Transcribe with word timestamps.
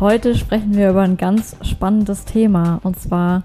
Heute 0.00 0.34
sprechen 0.34 0.76
wir 0.76 0.90
über 0.90 1.02
ein 1.02 1.16
ganz 1.16 1.56
spannendes 1.62 2.24
Thema 2.24 2.80
und 2.82 2.98
zwar 2.98 3.44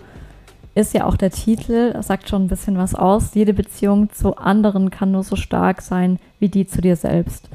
ist 0.75 0.93
ja 0.93 1.05
auch 1.05 1.17
der 1.17 1.31
Titel, 1.31 2.01
sagt 2.01 2.29
schon 2.29 2.45
ein 2.45 2.47
bisschen 2.47 2.77
was 2.77 2.93
aus. 2.93 3.33
Jede 3.33 3.53
Beziehung 3.53 4.11
zu 4.11 4.37
anderen 4.37 4.91
kann 4.91 5.11
nur 5.11 5.23
so 5.23 5.35
stark 5.35 5.81
sein 5.81 6.19
wie 6.39 6.49
die 6.49 6.67
zu 6.67 6.81
dir 6.81 6.95
selbst. 6.95 7.49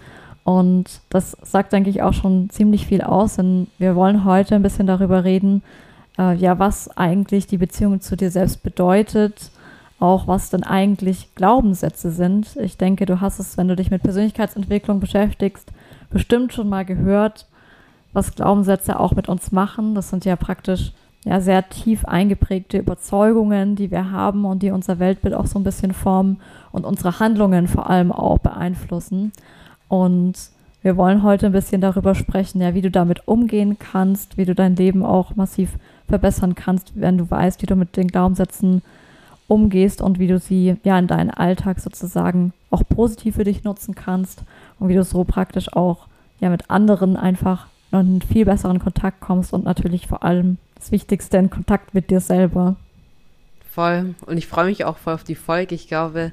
Und 0.45 1.01
das 1.09 1.37
sagt, 1.43 1.73
denke 1.73 1.89
ich, 1.89 2.03
auch 2.03 2.15
schon 2.15 2.51
ziemlich 2.51 2.87
viel 2.87 3.01
aus, 3.01 3.37
denn 3.37 3.69
wir 3.79 3.95
wollen 3.95 4.25
heute 4.25 4.57
ein 4.57 4.63
bisschen 4.63 4.87
darüber 4.89 5.25
reden, 5.25 5.63
äh, 6.19 6.35
ja, 6.35 6.59
was 6.59 6.97
eigentlich 6.97 7.47
die 7.47 7.59
Beziehung 7.59 8.01
zu 8.01 8.17
dir 8.17 8.31
selbst 8.31 8.63
bedeutet, 8.63 9.51
auch 10.01 10.27
was 10.27 10.51
denn 10.51 10.65
eigentlich 10.65 11.35
Glaubenssätze 11.37 12.11
sind. 12.11 12.57
Ich 12.57 12.77
denke, 12.77 13.07
du 13.07 13.21
hast 13.21 13.39
es, 13.39 13.57
wenn 13.57 13.69
du 13.69 13.77
dich 13.77 13.91
mit 13.93 14.03
Persönlichkeitsentwicklung 14.03 14.99
beschäftigst, 14.99 15.69
bestimmt 16.11 16.53
schon 16.53 16.69
mal 16.69 16.85
gehört, 16.85 17.47
was 18.13 18.35
Glaubenssätze 18.35 18.99
auch 18.99 19.13
mit 19.13 19.29
uns 19.29 19.53
machen. 19.53 19.95
Das 19.95 20.11
sind 20.11 20.25
ja 20.25 20.37
praktisch 20.37 20.93
ja, 21.25 21.41
sehr 21.41 21.69
tief 21.69 22.05
eingeprägte 22.05 22.79
Überzeugungen, 22.79 23.77
die 23.77 23.91
wir 23.91 24.11
haben 24.11 24.45
und 24.45 24.63
die 24.63 24.71
unser 24.71 24.99
Weltbild 24.99 25.35
auch 25.35 25.47
so 25.47 25.59
ein 25.59 25.65
bisschen 25.65 25.93
formen 25.93 26.41
und 26.73 26.85
unsere 26.85 27.21
Handlungen 27.21 27.69
vor 27.69 27.89
allem 27.89 28.11
auch 28.11 28.39
beeinflussen. 28.39 29.33
Und 29.89 30.35
wir 30.83 30.97
wollen 30.97 31.23
heute 31.23 31.47
ein 31.47 31.53
bisschen 31.53 31.81
darüber 31.81 32.15
sprechen, 32.15 32.61
ja, 32.61 32.75
wie 32.75 32.83
du 32.83 32.91
damit 32.91 33.29
umgehen 33.29 33.79
kannst, 33.79 34.37
wie 34.37 34.45
du 34.45 34.55
dein 34.55 34.75
Leben 34.75 35.05
auch 35.05 35.37
massiv 35.37 35.79
verbessern 36.09 36.57
kannst, 36.57 36.93
wenn 36.97 37.19
du 37.19 37.31
weißt, 37.31 37.63
wie 37.63 37.67
du 37.67 37.77
mit 37.77 37.97
den 37.97 38.09
Glaubenssätzen 38.09 38.83
umgehst 39.47 40.03
und 40.03 40.19
wie 40.19 40.27
du 40.27 40.39
sie 40.39 40.77
ja 40.83 40.99
in 40.99 41.07
deinen 41.07 41.31
Alltag 41.31 41.79
sozusagen 41.79 42.53
auch 42.71 42.83
positiv 42.89 43.37
für 43.37 43.45
dich 43.45 43.65
nutzen 43.65 43.95
kannst 43.95 44.45
und 44.81 44.89
wie 44.89 44.95
du 44.95 45.05
so 45.05 45.25
praktisch 45.25 45.73
auch 45.77 46.07
ja 46.41 46.51
mit 46.51 46.71
anderen 46.71 47.17
einfach 47.17 47.67
und 47.93 48.01
einen 48.01 48.23
viel 48.23 48.45
besseren 48.45 48.79
Kontakt 48.79 49.21
kommst 49.21 49.53
und 49.53 49.65
natürlich 49.65 50.07
vor 50.07 50.23
allem 50.25 50.59
das 50.75 50.91
Wichtigste 50.93 51.37
in 51.37 51.51
Kontakt 51.51 51.95
mit 51.95 52.11
dir 52.11 52.21
selber. 52.21 52.77
Voll. 53.71 54.15
Und 54.27 54.37
ich 54.37 54.47
freue 54.47 54.67
mich 54.67 54.85
auch 54.85 54.99
voll 54.99 55.15
auf 55.15 55.25
die 55.25 55.35
Folge. 55.35 55.75
Ich 55.75 55.89
glaube, 55.89 56.33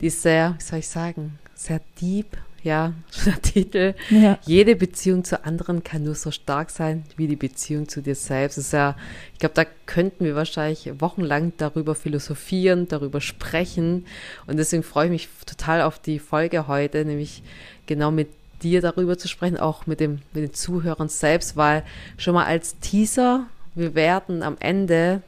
die 0.00 0.06
ist 0.06 0.22
sehr, 0.22 0.54
wie 0.58 0.62
soll 0.62 0.78
ich 0.78 0.88
sagen, 0.88 1.38
sehr 1.54 1.80
deep. 2.00 2.36
Ja, 2.62 2.92
der 3.24 3.40
Titel. 3.40 3.94
Ja. 4.10 4.38
Jede 4.42 4.74
Beziehung 4.74 5.22
zu 5.24 5.44
anderen 5.44 5.84
kann 5.84 6.02
nur 6.02 6.14
so 6.14 6.30
stark 6.30 6.70
sein 6.70 7.04
wie 7.16 7.28
die 7.28 7.36
Beziehung 7.36 7.88
zu 7.88 8.02
dir 8.02 8.14
selbst. 8.14 8.58
Das 8.58 8.66
ist 8.66 8.72
ja, 8.72 8.96
ich 9.32 9.38
glaube, 9.38 9.54
da 9.54 9.64
könnten 9.86 10.24
wir 10.24 10.34
wahrscheinlich 10.34 10.90
wochenlang 10.98 11.52
darüber 11.56 11.94
philosophieren, 11.94 12.88
darüber 12.88 13.20
sprechen. 13.20 14.06
Und 14.46 14.56
deswegen 14.56 14.82
freue 14.82 15.06
ich 15.06 15.12
mich 15.12 15.28
total 15.46 15.82
auf 15.82 15.98
die 15.98 16.18
Folge 16.18 16.66
heute, 16.66 17.04
nämlich 17.04 17.42
genau 17.86 18.10
mit 18.10 18.28
dir 18.62 18.80
darüber 18.80 19.18
zu 19.18 19.28
sprechen, 19.28 19.58
auch 19.58 19.86
mit, 19.86 20.00
dem, 20.00 20.20
mit 20.32 20.42
den 20.42 20.54
Zuhörern 20.54 21.08
selbst, 21.08 21.56
weil 21.56 21.84
schon 22.16 22.34
mal 22.34 22.44
als 22.44 22.78
Teaser, 22.80 23.46
wir 23.74 23.94
werden 23.94 24.42
am 24.42 24.56
Ende 24.60 25.22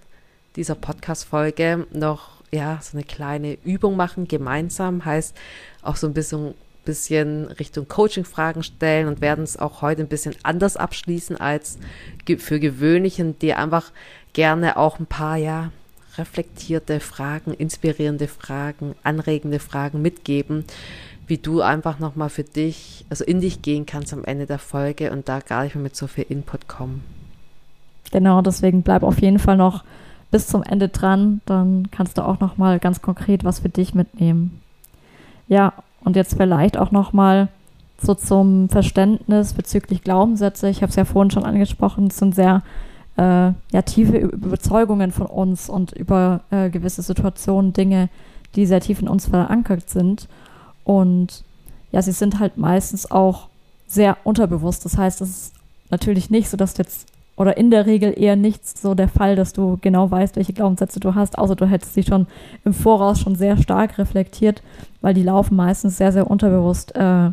dieser 0.57 0.75
Podcast-Folge 0.75 1.87
noch 1.93 2.41
ja, 2.51 2.81
so 2.83 2.97
eine 2.97 3.05
kleine 3.05 3.59
Übung 3.65 3.97
machen, 3.97 4.27
gemeinsam, 4.27 5.05
heißt 5.05 5.37
auch 5.83 5.97
so 5.97 6.07
ein 6.07 6.15
bisschen, 6.15 6.55
bisschen 6.85 7.47
Richtung 7.47 7.87
Coaching-Fragen 7.87 8.63
stellen 8.63 9.07
und 9.07 9.21
werden 9.21 9.45
es 9.45 9.57
auch 9.57 9.83
heute 9.83 10.03
ein 10.03 10.09
bisschen 10.09 10.35
anders 10.43 10.77
abschließen 10.77 11.37
als 11.37 11.79
für 12.39 12.59
gewöhnlich. 12.59 13.21
Und 13.21 13.43
dir 13.43 13.59
einfach 13.59 13.93
gerne 14.33 14.77
auch 14.77 14.99
ein 14.99 15.07
paar, 15.07 15.37
ja, 15.37 15.71
reflektierte 16.19 16.99
Fragen, 16.99 17.55
inspirierende 17.55 18.27
Fragen, 18.27 18.95
anregende 19.05 19.61
Fragen 19.61 20.03
mitgeben, 20.03 20.65
wie 21.31 21.39
du 21.39 21.63
einfach 21.63 21.99
nochmal 21.99 22.29
für 22.29 22.43
dich, 22.43 23.07
also 23.09 23.25
in 23.25 23.41
dich 23.41 23.63
gehen 23.63 23.87
kannst 23.87 24.13
am 24.13 24.25
Ende 24.25 24.47
der 24.47 24.59
Folge 24.59 25.13
und 25.13 25.29
da 25.29 25.41
gar 25.41 25.65
nicht 25.65 25.75
mehr 25.75 25.85
mit 25.85 25.97
so 25.97 26.07
viel 26.07 26.27
Input 26.29 26.69
kommen. 26.69 27.03
Genau, 28.13 28.43
deswegen 28.43 28.83
bleib 28.83 29.03
auf 29.03 29.21
jeden 29.21 29.39
Fall 29.39 29.57
noch 29.57 29.85
bis 30.31 30.49
zum 30.49 30.63
Ende 30.63 30.89
dran, 30.89 31.41
dann 31.47 31.89
kannst 31.91 32.19
du 32.19 32.23
auch 32.23 32.41
nochmal 32.41 32.79
ganz 32.79 33.01
konkret 33.01 33.45
was 33.45 33.61
für 33.61 33.69
dich 33.69 33.95
mitnehmen. 33.95 34.61
Ja, 35.49 35.73
und 36.05 36.17
jetzt 36.17 36.37
vielleicht 36.37 36.77
auch 36.77 36.91
nochmal 36.91 37.49
so 38.01 38.15
zum 38.15 38.69
Verständnis 38.69 39.53
bezüglich 39.53 40.03
Glaubenssätze. 40.03 40.69
Ich 40.69 40.83
habe 40.83 40.91
es 40.91 40.97
ja 40.97 41.05
vorhin 41.05 41.31
schon 41.31 41.45
angesprochen, 41.45 42.07
es 42.07 42.17
sind 42.17 42.35
sehr 42.35 42.63
äh, 43.17 43.53
ja, 43.73 43.83
tiefe 43.85 44.17
Überzeugungen 44.17 45.13
von 45.13 45.27
uns 45.27 45.69
und 45.69 45.93
über 45.93 46.41
äh, 46.51 46.71
gewisse 46.71 47.03
Situationen, 47.03 47.73
Dinge, 47.73 48.09
die 48.57 48.67
sehr 48.67 48.81
tief 48.81 49.03
in 49.03 49.09
uns 49.09 49.27
verankert 49.27 49.91
sind. 49.91 50.29
Und 50.91 51.45
ja, 51.93 52.03
sie 52.03 52.11
sind 52.11 52.41
halt 52.41 52.59
meistens 52.59 53.09
auch 53.09 53.47
sehr 53.87 54.17
unterbewusst. 54.25 54.85
Das 54.85 54.99
heißt, 54.99 55.21
es 55.21 55.31
ist 55.31 55.53
natürlich 55.89 56.31
nicht 56.31 56.51
so, 56.51 56.57
dass 56.57 56.77
jetzt 56.79 57.07
oder 57.37 57.57
in 57.57 57.71
der 57.71 57.87
Regel 57.87 58.13
eher 58.21 58.35
nicht 58.35 58.67
so 58.67 58.97
der 58.97 59.07
Fall, 59.07 59.37
dass 59.37 59.53
du 59.53 59.79
genau 59.81 60.11
weißt, 60.11 60.35
welche 60.35 60.53
Glaubenssätze 60.53 60.99
du 60.99 61.15
hast, 61.15 61.39
außer 61.39 61.55
du 61.55 61.65
hättest 61.65 61.95
sie 61.95 62.03
schon 62.03 62.27
im 62.65 62.75
Voraus 62.75 63.21
schon 63.21 63.37
sehr 63.37 63.57
stark 63.57 63.99
reflektiert, 63.99 64.65
weil 65.01 65.15
die 65.15 65.23
laufen 65.23 65.55
meistens 65.55 65.97
sehr, 65.97 66.11
sehr 66.11 66.29
unterbewusst 66.29 66.97
äh, 66.97 67.31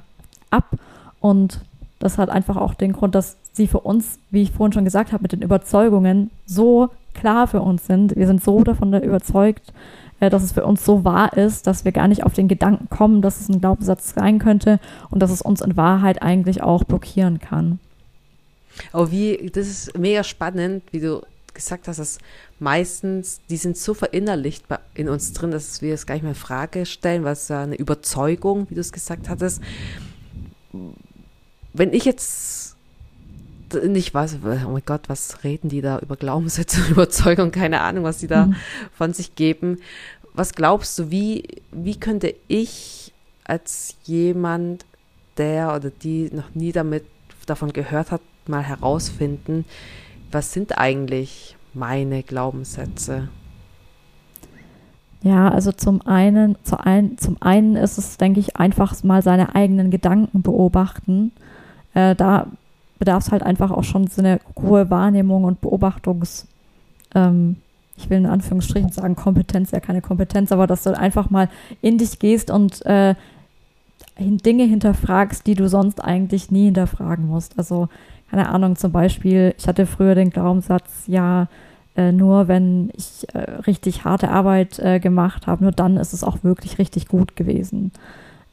ab. 0.51 0.77
Und 1.19 1.61
das 1.97 2.19
hat 2.19 2.29
einfach 2.29 2.57
auch 2.57 2.75
den 2.75 2.93
Grund, 2.93 3.15
dass 3.15 3.37
sie 3.53 3.65
für 3.65 3.79
uns, 3.79 4.19
wie 4.29 4.43
ich 4.43 4.51
vorhin 4.51 4.71
schon 4.71 4.85
gesagt 4.85 5.13
habe, 5.13 5.23
mit 5.23 5.31
den 5.31 5.41
Überzeugungen 5.41 6.29
so 6.45 6.89
klar 7.17 7.47
für 7.47 7.61
uns 7.61 7.85
sind. 7.85 8.15
Wir 8.15 8.27
sind 8.27 8.43
so 8.43 8.63
davon 8.63 8.93
überzeugt, 8.93 9.73
äh, 10.19 10.29
dass 10.29 10.43
es 10.43 10.51
für 10.51 10.65
uns 10.65 10.85
so 10.85 11.03
wahr 11.03 11.35
ist, 11.35 11.67
dass 11.67 11.85
wir 11.85 11.91
gar 11.91 12.07
nicht 12.07 12.23
auf 12.23 12.33
den 12.33 12.47
Gedanken 12.47 12.89
kommen, 12.89 13.21
dass 13.21 13.41
es 13.41 13.49
ein 13.49 13.59
Glaubenssatz 13.59 14.13
sein 14.15 14.39
könnte 14.39 14.79
und 15.09 15.19
dass 15.19 15.31
es 15.31 15.41
uns 15.41 15.61
in 15.61 15.77
Wahrheit 15.77 16.21
eigentlich 16.21 16.61
auch 16.61 16.83
blockieren 16.83 17.39
kann. 17.39 17.79
Oh, 18.93 19.07
wie, 19.09 19.49
das 19.51 19.67
ist 19.67 19.97
mega 19.97 20.23
spannend, 20.23 20.83
wie 20.91 20.99
du 20.99 21.21
gesagt 21.53 21.87
hast, 21.87 21.97
dass 21.97 22.19
meistens, 22.59 23.41
die 23.49 23.57
sind 23.57 23.77
so 23.77 23.93
verinnerlicht 23.93 24.65
in 24.93 25.09
uns 25.09 25.33
drin, 25.33 25.49
dass 25.49 25.81
wir 25.81 25.93
es 25.93 26.05
gar 26.05 26.13
nicht 26.13 26.23
mehr 26.23 26.33
in 26.33 26.35
Frage 26.35 26.85
stellen, 26.85 27.23
was 27.23 27.47
ja 27.47 27.63
eine 27.63 27.75
Überzeugung, 27.75 28.69
wie 28.69 28.75
du 28.75 28.81
es 28.81 28.91
gesagt 28.91 29.27
hattest. 29.27 29.61
Wenn 31.73 31.93
ich 31.93 32.05
jetzt 32.05 32.66
nicht 33.73 34.13
weiß, 34.13 34.37
oh 34.43 34.69
mein 34.69 34.83
Gott, 34.85 35.09
was 35.09 35.43
reden 35.43 35.69
die 35.69 35.81
da 35.81 35.99
über 35.99 36.15
Glaubenssätze 36.15 36.81
und 36.81 36.89
Überzeugung, 36.91 37.51
keine 37.51 37.81
Ahnung, 37.81 38.03
was 38.03 38.19
die 38.19 38.27
da 38.27 38.47
mhm. 38.47 38.55
von 38.93 39.13
sich 39.13 39.35
geben. 39.35 39.79
Was 40.33 40.53
glaubst 40.53 40.97
du, 40.99 41.11
wie, 41.11 41.47
wie 41.71 41.99
könnte 41.99 42.33
ich 42.47 43.13
als 43.43 43.95
jemand, 44.03 44.85
der 45.37 45.75
oder 45.75 45.89
die 45.89 46.29
noch 46.33 46.53
nie 46.53 46.71
damit 46.71 47.05
davon 47.45 47.73
gehört 47.73 48.11
hat, 48.11 48.21
mal 48.47 48.63
herausfinden, 48.63 49.65
was 50.31 50.53
sind 50.53 50.77
eigentlich 50.77 51.55
meine 51.73 52.23
Glaubenssätze? 52.23 53.29
Ja, 55.21 55.49
also 55.49 55.71
zum 55.71 56.05
einen, 56.05 56.55
zu 56.63 56.79
ein, 56.79 57.17
zum 57.17 57.37
einen 57.41 57.75
ist 57.75 57.97
es, 57.97 58.17
denke 58.17 58.39
ich, 58.39 58.55
einfach 58.55 59.03
mal 59.03 59.21
seine 59.21 59.55
eigenen 59.55 59.89
Gedanken 59.89 60.41
beobachten. 60.41 61.31
Äh, 61.93 62.15
da 62.15 62.47
bedarf 62.99 63.25
es 63.25 63.31
halt 63.31 63.43
einfach 63.43 63.71
auch 63.71 63.83
schon 63.83 64.07
so 64.07 64.21
eine 64.21 64.39
hohe 64.59 64.89
Wahrnehmung 64.89 65.43
und 65.43 65.61
Beobachtungs, 65.61 66.47
ähm, 67.15 67.57
ich 67.97 68.09
will 68.09 68.19
in 68.19 68.25
Anführungsstrichen 68.27 68.91
sagen, 68.91 69.15
Kompetenz, 69.15 69.71
ja 69.71 69.79
keine 69.79 70.01
Kompetenz, 70.01 70.51
aber 70.51 70.67
dass 70.67 70.83
du 70.83 70.97
einfach 70.97 71.29
mal 71.29 71.49
in 71.81 71.97
dich 71.97 72.19
gehst 72.19 72.51
und 72.51 72.85
äh, 72.85 73.15
Dinge 74.19 74.63
hinterfragst, 74.63 75.45
die 75.45 75.55
du 75.55 75.67
sonst 75.67 76.03
eigentlich 76.03 76.51
nie 76.51 76.65
hinterfragen 76.65 77.27
musst. 77.27 77.57
Also, 77.57 77.89
keine 78.29 78.49
Ahnung, 78.49 78.75
zum 78.75 78.91
Beispiel, 78.91 79.53
ich 79.57 79.67
hatte 79.67 79.85
früher 79.85 80.15
den 80.15 80.29
Glaubenssatz, 80.29 81.03
ja, 81.07 81.47
äh, 81.95 82.11
nur 82.11 82.47
wenn 82.47 82.91
ich 82.95 83.25
äh, 83.33 83.39
richtig 83.65 84.05
harte 84.05 84.29
Arbeit 84.29 84.79
äh, 84.79 84.99
gemacht 84.99 85.47
habe, 85.47 85.63
nur 85.63 85.71
dann 85.71 85.97
ist 85.97 86.13
es 86.13 86.23
auch 86.23 86.43
wirklich 86.43 86.77
richtig 86.77 87.07
gut 87.07 87.35
gewesen. 87.35 87.91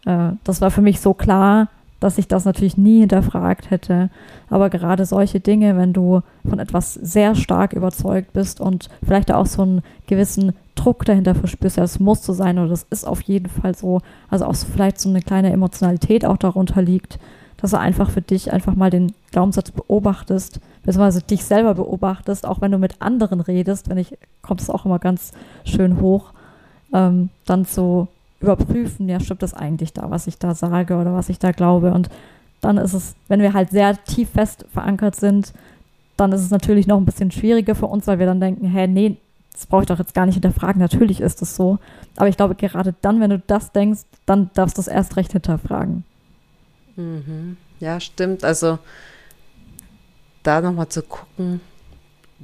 Äh, 0.06 0.31
das 0.44 0.61
war 0.61 0.70
für 0.70 0.82
mich 0.82 1.00
so 1.00 1.12
klar, 1.12 1.69
dass 2.05 2.19
ich 2.19 2.29
das 2.29 2.45
natürlich 2.45 2.77
nie 2.77 3.01
hinterfragt 3.01 3.71
hätte. 3.71 4.11
Aber 4.51 4.69
gerade 4.69 5.06
solche 5.06 5.41
Dinge, 5.41 5.79
wenn 5.79 5.95
du 5.95 6.21
von 6.47 6.59
etwas 6.59 6.93
sehr 6.93 7.35
stark 7.35 7.73
überzeugt 7.73 8.35
bist 8.35 8.61
und 8.61 8.91
vielleicht 9.03 9.33
auch 9.33 9.47
so 9.47 9.62
einen 9.62 9.83
gewissen 10.06 10.53
Druck 10.75 11.06
dahinter 11.06 11.35
verspürst, 11.35 11.79
ja, 11.79 11.83
das 11.83 12.01
muss 12.01 12.23
so 12.23 12.35
sein 12.35 12.59
oder 12.59 12.69
das 12.69 12.87
ist 12.91 13.06
auf 13.06 13.23
jeden 13.23 13.49
Fall 13.49 13.75
so, 13.75 14.03
also 14.29 14.45
auch 14.45 14.55
so 14.55 14.67
vielleicht 14.67 15.01
so 15.01 15.09
eine 15.09 15.23
kleine 15.23 15.51
Emotionalität 15.51 16.27
auch 16.27 16.37
darunter 16.37 16.83
liegt, 16.83 17.19
dass 17.56 17.71
du 17.71 17.79
einfach 17.79 18.11
für 18.11 18.21
dich 18.21 18.53
einfach 18.53 18.75
mal 18.75 18.91
den 18.91 19.15
Glaubenssatz 19.31 19.71
beobachtest, 19.71 20.61
beziehungsweise 20.83 21.23
dich 21.23 21.43
selber 21.47 21.73
beobachtest, 21.73 22.45
auch 22.45 22.61
wenn 22.61 22.73
du 22.73 22.77
mit 22.77 23.01
anderen 23.01 23.41
redest, 23.41 23.89
wenn 23.89 23.97
ich, 23.97 24.19
kommt 24.43 24.61
es 24.61 24.69
auch 24.69 24.85
immer 24.85 24.99
ganz 24.99 25.33
schön 25.65 26.03
hoch, 26.03 26.35
ähm, 26.93 27.31
dann 27.47 27.65
so 27.65 28.09
überprüfen, 28.44 29.08
ja, 29.08 29.20
stimmt 29.20 29.43
das 29.43 29.55
eigentlich 29.55 29.93
da, 29.93 30.11
was 30.11 30.26
ich 30.26 30.38
da 30.38 30.55
sage 30.55 30.96
oder 30.96 31.14
was 31.14 31.29
ich 31.29 31.38
da 31.38 31.52
glaube. 31.52 31.93
Und 31.93 32.08
dann 32.61 32.79
ist 32.79 32.94
es, 32.94 33.14
wenn 33.29 33.41
wir 33.41 33.52
halt 33.52 33.70
sehr 33.70 34.02
tief 34.05 34.31
fest 34.31 34.64
verankert 34.73 35.17
sind, 35.17 35.52
dann 36.17 36.32
ist 36.32 36.43
es 36.43 36.50
natürlich 36.50 36.87
noch 36.87 36.99
ein 36.99 37.05
bisschen 37.05 37.31
schwieriger 37.31 37.75
für 37.75 37.87
uns, 37.87 38.06
weil 38.06 38.19
wir 38.19 38.26
dann 38.26 38.41
denken, 38.41 38.67
hä, 38.67 38.87
nee, 38.87 39.17
das 39.52 39.67
brauche 39.67 39.82
ich 39.82 39.88
doch 39.88 39.99
jetzt 39.99 40.14
gar 40.14 40.26
nicht 40.26 40.35
hinterfragen, 40.35 40.81
natürlich 40.81 41.20
ist 41.20 41.43
es 41.43 41.56
so. 41.56 41.79
Aber 42.17 42.29
ich 42.29 42.37
glaube, 42.37 42.55
gerade 42.55 42.94
dann, 43.02 43.20
wenn 43.20 43.31
du 43.31 43.38
das 43.38 43.73
denkst, 43.73 44.02
dann 44.26 44.50
darfst 44.55 44.76
du 44.76 44.81
es 44.81 44.88
erst 44.88 45.17
recht 45.17 45.32
hinterfragen. 45.32 46.05
Mhm. 46.96 47.56
Ja, 47.81 48.00
stimmt. 48.00 48.44
Also 48.44 48.79
da 50.43 50.61
nochmal 50.61 50.88
zu 50.88 51.02
gucken, 51.02 51.61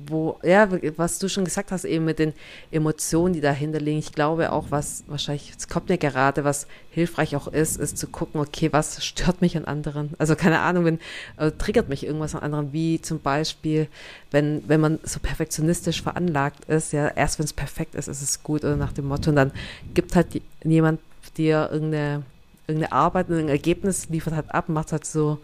wo, 0.07 0.39
ja, 0.43 0.69
was 0.97 1.19
du 1.19 1.29
schon 1.29 1.45
gesagt 1.45 1.73
hast, 1.73 1.85
eben 1.85 2.05
mit 2.05 2.19
den 2.19 2.33
Emotionen, 2.71 3.35
die 3.35 3.41
dahinter 3.41 3.81
liegen. 3.81 3.99
Ich 3.99 4.13
glaube 4.13 4.53
auch, 4.53 4.67
was 4.71 5.05
wahrscheinlich, 5.07 5.53
es 5.57 5.69
kommt 5.69 5.89
mir 5.89 5.99
gerade, 5.99 6.45
was 6.45 6.67
hilfreich 6.91 7.37
auch 7.37 7.49
ist, 7.49 7.79
ist 7.79 7.99
zu 7.99 8.07
gucken, 8.07 8.41
okay, 8.41 8.73
was 8.73 9.05
stört 9.05 9.41
mich 9.41 9.57
an 9.57 9.65
anderen? 9.65 10.11
Also 10.19 10.37
keine 10.37 10.61
Ahnung, 10.61 10.85
wenn, 10.85 10.99
äh, 11.37 11.51
triggert 11.53 11.89
mich 11.89 12.05
irgendwas 12.05 12.35
an 12.35 12.43
anderen, 12.43 12.73
wie 12.73 13.01
zum 13.01 13.21
Beispiel, 13.21 13.89
wenn, 14.31 14.63
wenn 14.69 14.81
man 14.81 14.99
so 15.03 15.21
perfektionistisch 15.21 16.03
veranlagt 16.03 16.65
ist, 16.67 16.93
ja, 16.93 17.09
erst 17.09 17.39
wenn 17.39 17.45
es 17.45 17.53
perfekt 17.53 17.95
ist, 17.95 18.09
ist 18.09 18.23
es 18.23 18.43
gut 18.43 18.65
oder 18.65 18.77
nach 18.77 18.93
dem 18.93 19.07
Motto 19.07 19.31
und 19.31 19.37
dann 19.37 19.53
gibt 19.95 20.17
halt 20.17 20.41
jemand 20.65 21.01
dir 21.37 21.69
irgendeine, 21.73 22.23
irgendeine 22.67 22.93
Arbeit, 22.93 23.31
ein 23.31 23.49
Ergebnis, 23.49 24.09
liefert 24.09 24.35
halt 24.35 24.55
ab, 24.55 24.69
macht 24.69 24.93
halt 24.93 25.05
so 25.05 25.39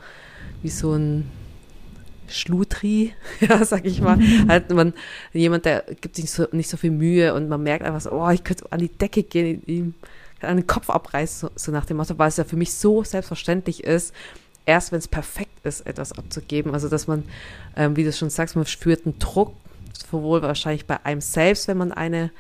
wie 0.62 0.68
so 0.68 0.92
ein 0.92 1.30
Schlutri, 2.28 3.12
ja, 3.40 3.64
sag 3.64 3.84
ich 3.84 4.00
mal. 4.00 4.16
Mhm. 4.16 4.48
Halt 4.48 4.70
man, 4.70 4.94
jemand, 5.32 5.64
der 5.64 5.84
gibt 6.00 6.16
sich 6.16 6.30
so, 6.30 6.46
nicht 6.52 6.68
so 6.68 6.76
viel 6.76 6.90
Mühe 6.90 7.34
und 7.34 7.48
man 7.48 7.62
merkt 7.62 7.84
einfach 7.84 8.00
so, 8.00 8.12
oh, 8.12 8.30
ich 8.30 8.44
könnte 8.44 8.70
an 8.70 8.80
die 8.80 8.88
Decke 8.88 9.22
gehen, 9.22 9.62
ihm 9.66 9.94
an 10.40 10.56
den 10.56 10.66
Kopf 10.66 10.90
abreißen, 10.90 11.48
so, 11.48 11.54
so 11.54 11.72
nach 11.72 11.86
dem 11.86 11.96
Motto, 11.96 12.18
weil 12.18 12.28
es 12.28 12.36
ja 12.36 12.44
für 12.44 12.56
mich 12.56 12.74
so 12.74 13.02
selbstverständlich 13.04 13.84
ist, 13.84 14.14
erst 14.66 14.92
wenn 14.92 14.98
es 14.98 15.08
perfekt 15.08 15.64
ist, 15.64 15.86
etwas 15.86 16.12
abzugeben. 16.12 16.74
Also, 16.74 16.88
dass 16.88 17.06
man, 17.06 17.24
ähm, 17.76 17.96
wie 17.96 18.04
du 18.04 18.12
schon 18.12 18.30
sagst, 18.30 18.56
man 18.56 18.66
spürt 18.66 19.06
einen 19.06 19.18
Druck, 19.18 19.54
sowohl 20.10 20.42
wahrscheinlich 20.42 20.86
bei 20.86 21.04
einem 21.04 21.20
selbst, 21.20 21.68
wenn 21.68 21.78
man 21.78 21.92
eine 21.92 22.30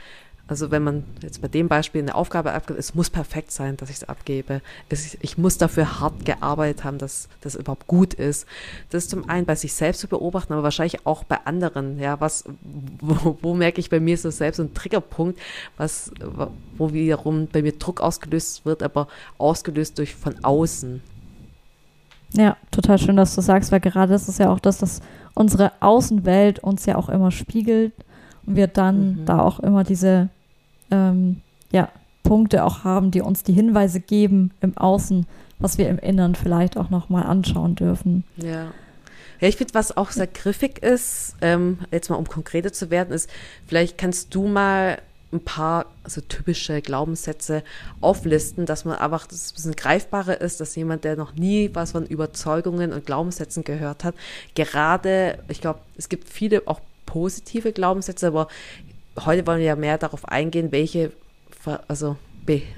also 0.48 0.70
wenn 0.70 0.84
man 0.84 1.04
jetzt 1.22 1.42
bei 1.42 1.48
dem 1.48 1.66
Beispiel 1.66 2.02
eine 2.02 2.14
Aufgabe 2.14 2.52
abgibt, 2.52 2.78
es 2.78 2.94
muss 2.94 3.10
perfekt 3.10 3.50
sein, 3.50 3.76
dass 3.76 3.90
ich 3.90 3.96
es 3.96 4.08
abgebe. 4.08 4.60
Es, 4.88 5.16
ich 5.20 5.38
muss 5.38 5.58
dafür 5.58 5.98
hart 5.98 6.24
gearbeitet 6.24 6.84
haben, 6.84 6.98
dass 6.98 7.28
das 7.40 7.56
überhaupt 7.56 7.88
gut 7.88 8.14
ist. 8.14 8.46
Das 8.90 9.04
ist 9.04 9.10
zum 9.10 9.28
einen 9.28 9.44
bei 9.44 9.56
sich 9.56 9.74
selbst 9.74 10.00
zu 10.00 10.08
beobachten, 10.08 10.52
aber 10.52 10.62
wahrscheinlich 10.62 11.04
auch 11.04 11.24
bei 11.24 11.38
anderen. 11.44 11.98
Ja, 11.98 12.20
was, 12.20 12.44
wo, 13.00 13.38
wo 13.42 13.54
merke 13.54 13.80
ich 13.80 13.90
bei 13.90 13.98
mir 13.98 14.16
so 14.16 14.30
selbst 14.30 14.60
ein 14.60 14.72
Triggerpunkt, 14.72 15.38
was, 15.76 16.12
wo 16.78 16.92
wiederum 16.92 17.48
bei 17.48 17.62
mir 17.62 17.72
Druck 17.72 18.00
ausgelöst 18.00 18.64
wird, 18.64 18.84
aber 18.84 19.08
ausgelöst 19.38 19.98
durch 19.98 20.14
von 20.14 20.44
außen. 20.44 21.02
Ja, 22.34 22.56
total 22.70 22.98
schön, 22.98 23.16
dass 23.16 23.34
du 23.34 23.40
sagst, 23.40 23.72
weil 23.72 23.80
gerade 23.80 24.12
das 24.12 24.28
ist 24.28 24.38
ja 24.38 24.50
auch 24.52 24.60
das, 24.60 24.78
dass 24.78 25.00
unsere 25.34 25.72
Außenwelt 25.80 26.60
uns 26.60 26.86
ja 26.86 26.96
auch 26.96 27.08
immer 27.08 27.32
spiegelt 27.32 27.92
und 28.46 28.54
wir 28.54 28.68
dann 28.68 29.22
mhm. 29.22 29.24
da 29.26 29.40
auch 29.40 29.58
immer 29.58 29.82
diese 29.82 30.28
ähm, 30.90 31.40
ja, 31.70 31.90
Punkte 32.22 32.64
auch 32.64 32.84
haben, 32.84 33.10
die 33.10 33.20
uns 33.20 33.42
die 33.42 33.52
Hinweise 33.52 34.00
geben 34.00 34.50
im 34.60 34.76
Außen, 34.76 35.26
was 35.58 35.78
wir 35.78 35.88
im 35.88 35.98
Inneren 35.98 36.34
vielleicht 36.34 36.76
auch 36.76 36.90
nochmal 36.90 37.24
anschauen 37.24 37.74
dürfen. 37.74 38.24
Ja. 38.36 38.72
Ja, 39.40 39.48
ich 39.48 39.56
finde, 39.56 39.74
was 39.74 39.96
auch 39.96 40.10
sehr 40.10 40.26
griffig 40.26 40.78
ist, 40.82 41.36
ähm, 41.42 41.78
jetzt 41.90 42.08
mal 42.08 42.16
um 42.16 42.26
konkreter 42.26 42.72
zu 42.72 42.90
werden, 42.90 43.12
ist, 43.12 43.28
vielleicht 43.66 43.98
kannst 43.98 44.34
du 44.34 44.48
mal 44.48 44.98
ein 45.32 45.40
paar 45.40 45.86
so 46.06 46.20
typische 46.20 46.80
Glaubenssätze 46.80 47.62
auflisten, 48.00 48.64
dass 48.64 48.84
man 48.84 48.96
einfach, 48.96 49.26
dass 49.26 49.44
es 49.44 49.52
ein 49.52 49.54
bisschen 49.56 49.76
greifbarer 49.76 50.40
ist, 50.40 50.60
dass 50.60 50.76
jemand, 50.76 51.04
der 51.04 51.16
noch 51.16 51.34
nie 51.34 51.70
was 51.74 51.92
von 51.92 52.06
Überzeugungen 52.06 52.92
und 52.92 53.04
Glaubenssätzen 53.04 53.64
gehört 53.64 54.04
hat, 54.04 54.14
gerade, 54.54 55.38
ich 55.48 55.60
glaube, 55.60 55.80
es 55.96 56.08
gibt 56.08 56.28
viele 56.28 56.62
auch 56.66 56.80
positive 57.04 57.72
Glaubenssätze, 57.72 58.28
aber 58.28 58.48
heute 59.24 59.46
wollen 59.46 59.58
wir 59.58 59.66
ja 59.66 59.76
mehr 59.76 59.98
darauf 59.98 60.26
eingehen, 60.26 60.72
welche, 60.72 61.12
also, 61.88 62.16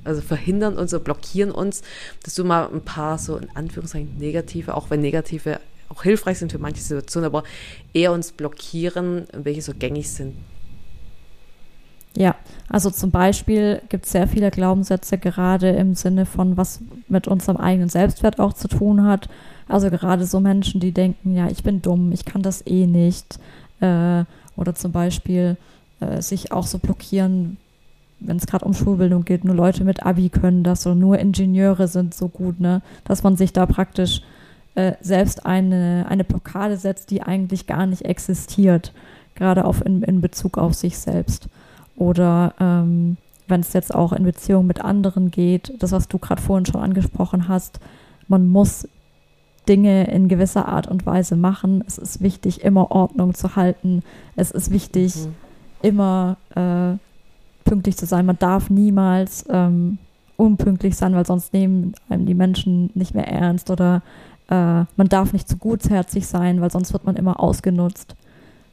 also 0.04 0.20
verhindern 0.20 0.76
uns 0.76 0.94
oder 0.94 1.04
blockieren 1.04 1.50
uns, 1.50 1.82
dass 2.22 2.34
du 2.34 2.44
mal 2.44 2.68
ein 2.72 2.82
paar 2.82 3.18
so 3.18 3.36
in 3.36 3.48
Anführungszeichen 3.54 4.16
negative, 4.18 4.74
auch 4.74 4.90
wenn 4.90 5.00
negative 5.00 5.60
auch 5.88 6.02
hilfreich 6.02 6.38
sind 6.38 6.52
für 6.52 6.58
manche 6.58 6.82
Situationen, 6.82 7.26
aber 7.26 7.44
eher 7.94 8.12
uns 8.12 8.32
blockieren, 8.32 9.26
welche 9.32 9.62
so 9.62 9.72
gängig 9.74 10.10
sind. 10.10 10.34
Ja, 12.16 12.34
also 12.68 12.90
zum 12.90 13.10
Beispiel 13.10 13.80
gibt 13.88 14.06
es 14.06 14.12
sehr 14.12 14.26
viele 14.26 14.50
Glaubenssätze, 14.50 15.18
gerade 15.18 15.70
im 15.70 15.94
Sinne 15.94 16.26
von, 16.26 16.56
was 16.56 16.80
mit 17.06 17.28
unserem 17.28 17.58
eigenen 17.58 17.88
Selbstwert 17.88 18.40
auch 18.40 18.54
zu 18.54 18.66
tun 18.66 19.04
hat. 19.04 19.28
Also 19.68 19.90
gerade 19.90 20.24
so 20.24 20.40
Menschen, 20.40 20.80
die 20.80 20.92
denken, 20.92 21.36
ja, 21.36 21.48
ich 21.48 21.62
bin 21.62 21.80
dumm, 21.80 22.10
ich 22.12 22.24
kann 22.24 22.42
das 22.42 22.66
eh 22.66 22.86
nicht. 22.86 23.38
Äh, 23.80 24.24
oder 24.56 24.74
zum 24.74 24.90
Beispiel, 24.90 25.56
äh, 26.00 26.22
sich 26.22 26.52
auch 26.52 26.66
so 26.66 26.78
blockieren, 26.78 27.56
wenn 28.20 28.36
es 28.36 28.46
gerade 28.46 28.64
um 28.64 28.74
Schulbildung 28.74 29.24
geht, 29.24 29.44
nur 29.44 29.54
Leute 29.54 29.84
mit 29.84 30.04
Abi 30.04 30.28
können 30.28 30.64
das 30.64 30.86
oder 30.86 30.94
nur 30.94 31.18
Ingenieure 31.18 31.88
sind 31.88 32.14
so 32.14 32.28
gut, 32.28 32.60
ne? 32.60 32.82
Dass 33.04 33.22
man 33.22 33.36
sich 33.36 33.52
da 33.52 33.66
praktisch 33.66 34.22
äh, 34.74 34.94
selbst 35.00 35.46
eine, 35.46 36.06
eine 36.08 36.24
Blockade 36.24 36.76
setzt, 36.76 37.10
die 37.10 37.22
eigentlich 37.22 37.66
gar 37.66 37.86
nicht 37.86 38.04
existiert, 38.04 38.92
gerade 39.34 39.64
auf 39.64 39.84
in, 39.84 40.02
in 40.02 40.20
Bezug 40.20 40.58
auf 40.58 40.74
sich 40.74 40.98
selbst. 40.98 41.48
Oder 41.96 42.54
ähm, 42.60 43.16
wenn 43.46 43.60
es 43.60 43.72
jetzt 43.72 43.94
auch 43.94 44.12
in 44.12 44.24
Beziehung 44.24 44.66
mit 44.66 44.84
anderen 44.84 45.30
geht, 45.30 45.72
das, 45.78 45.92
was 45.92 46.08
du 46.08 46.18
gerade 46.18 46.42
vorhin 46.42 46.66
schon 46.66 46.80
angesprochen 46.80 47.48
hast, 47.48 47.80
man 48.26 48.48
muss 48.48 48.88
Dinge 49.68 50.10
in 50.10 50.28
gewisser 50.28 50.66
Art 50.66 50.86
und 50.86 51.06
Weise 51.06 51.36
machen. 51.36 51.84
Es 51.86 51.98
ist 51.98 52.20
wichtig, 52.20 52.62
immer 52.62 52.90
Ordnung 52.90 53.34
zu 53.34 53.56
halten. 53.56 54.02
Es 54.34 54.50
ist 54.50 54.70
wichtig, 54.70 55.14
mhm 55.16 55.47
immer 55.82 56.36
äh, 56.54 56.96
pünktlich 57.64 57.96
zu 57.96 58.06
sein. 58.06 58.26
Man 58.26 58.38
darf 58.38 58.70
niemals 58.70 59.44
ähm, 59.50 59.98
unpünktlich 60.36 60.96
sein, 60.96 61.14
weil 61.14 61.26
sonst 61.26 61.52
nehmen 61.52 61.94
einem 62.08 62.26
die 62.26 62.34
Menschen 62.34 62.90
nicht 62.94 63.14
mehr 63.14 63.28
ernst 63.28 63.70
oder 63.70 64.02
äh, 64.48 64.84
man 64.96 65.08
darf 65.08 65.32
nicht 65.32 65.48
zu 65.48 65.56
gutherzig 65.56 66.26
sein, 66.26 66.60
weil 66.60 66.70
sonst 66.70 66.92
wird 66.92 67.04
man 67.04 67.16
immer 67.16 67.40
ausgenutzt. 67.40 68.14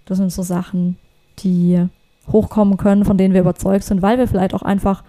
Das 0.06 0.18
sind 0.18 0.32
so 0.32 0.44
Sachen, 0.44 0.98
die 1.40 1.88
hochkommen 2.32 2.78
können, 2.78 3.06
von 3.06 3.18
denen 3.18 3.34
wir 3.34 3.42
überzeugt 3.42 3.84
sind, 3.84 4.02
weil 4.02 4.18
wir 4.18 4.28
vielleicht 4.28 4.54
auch 4.54 4.62
einfach 4.62 5.04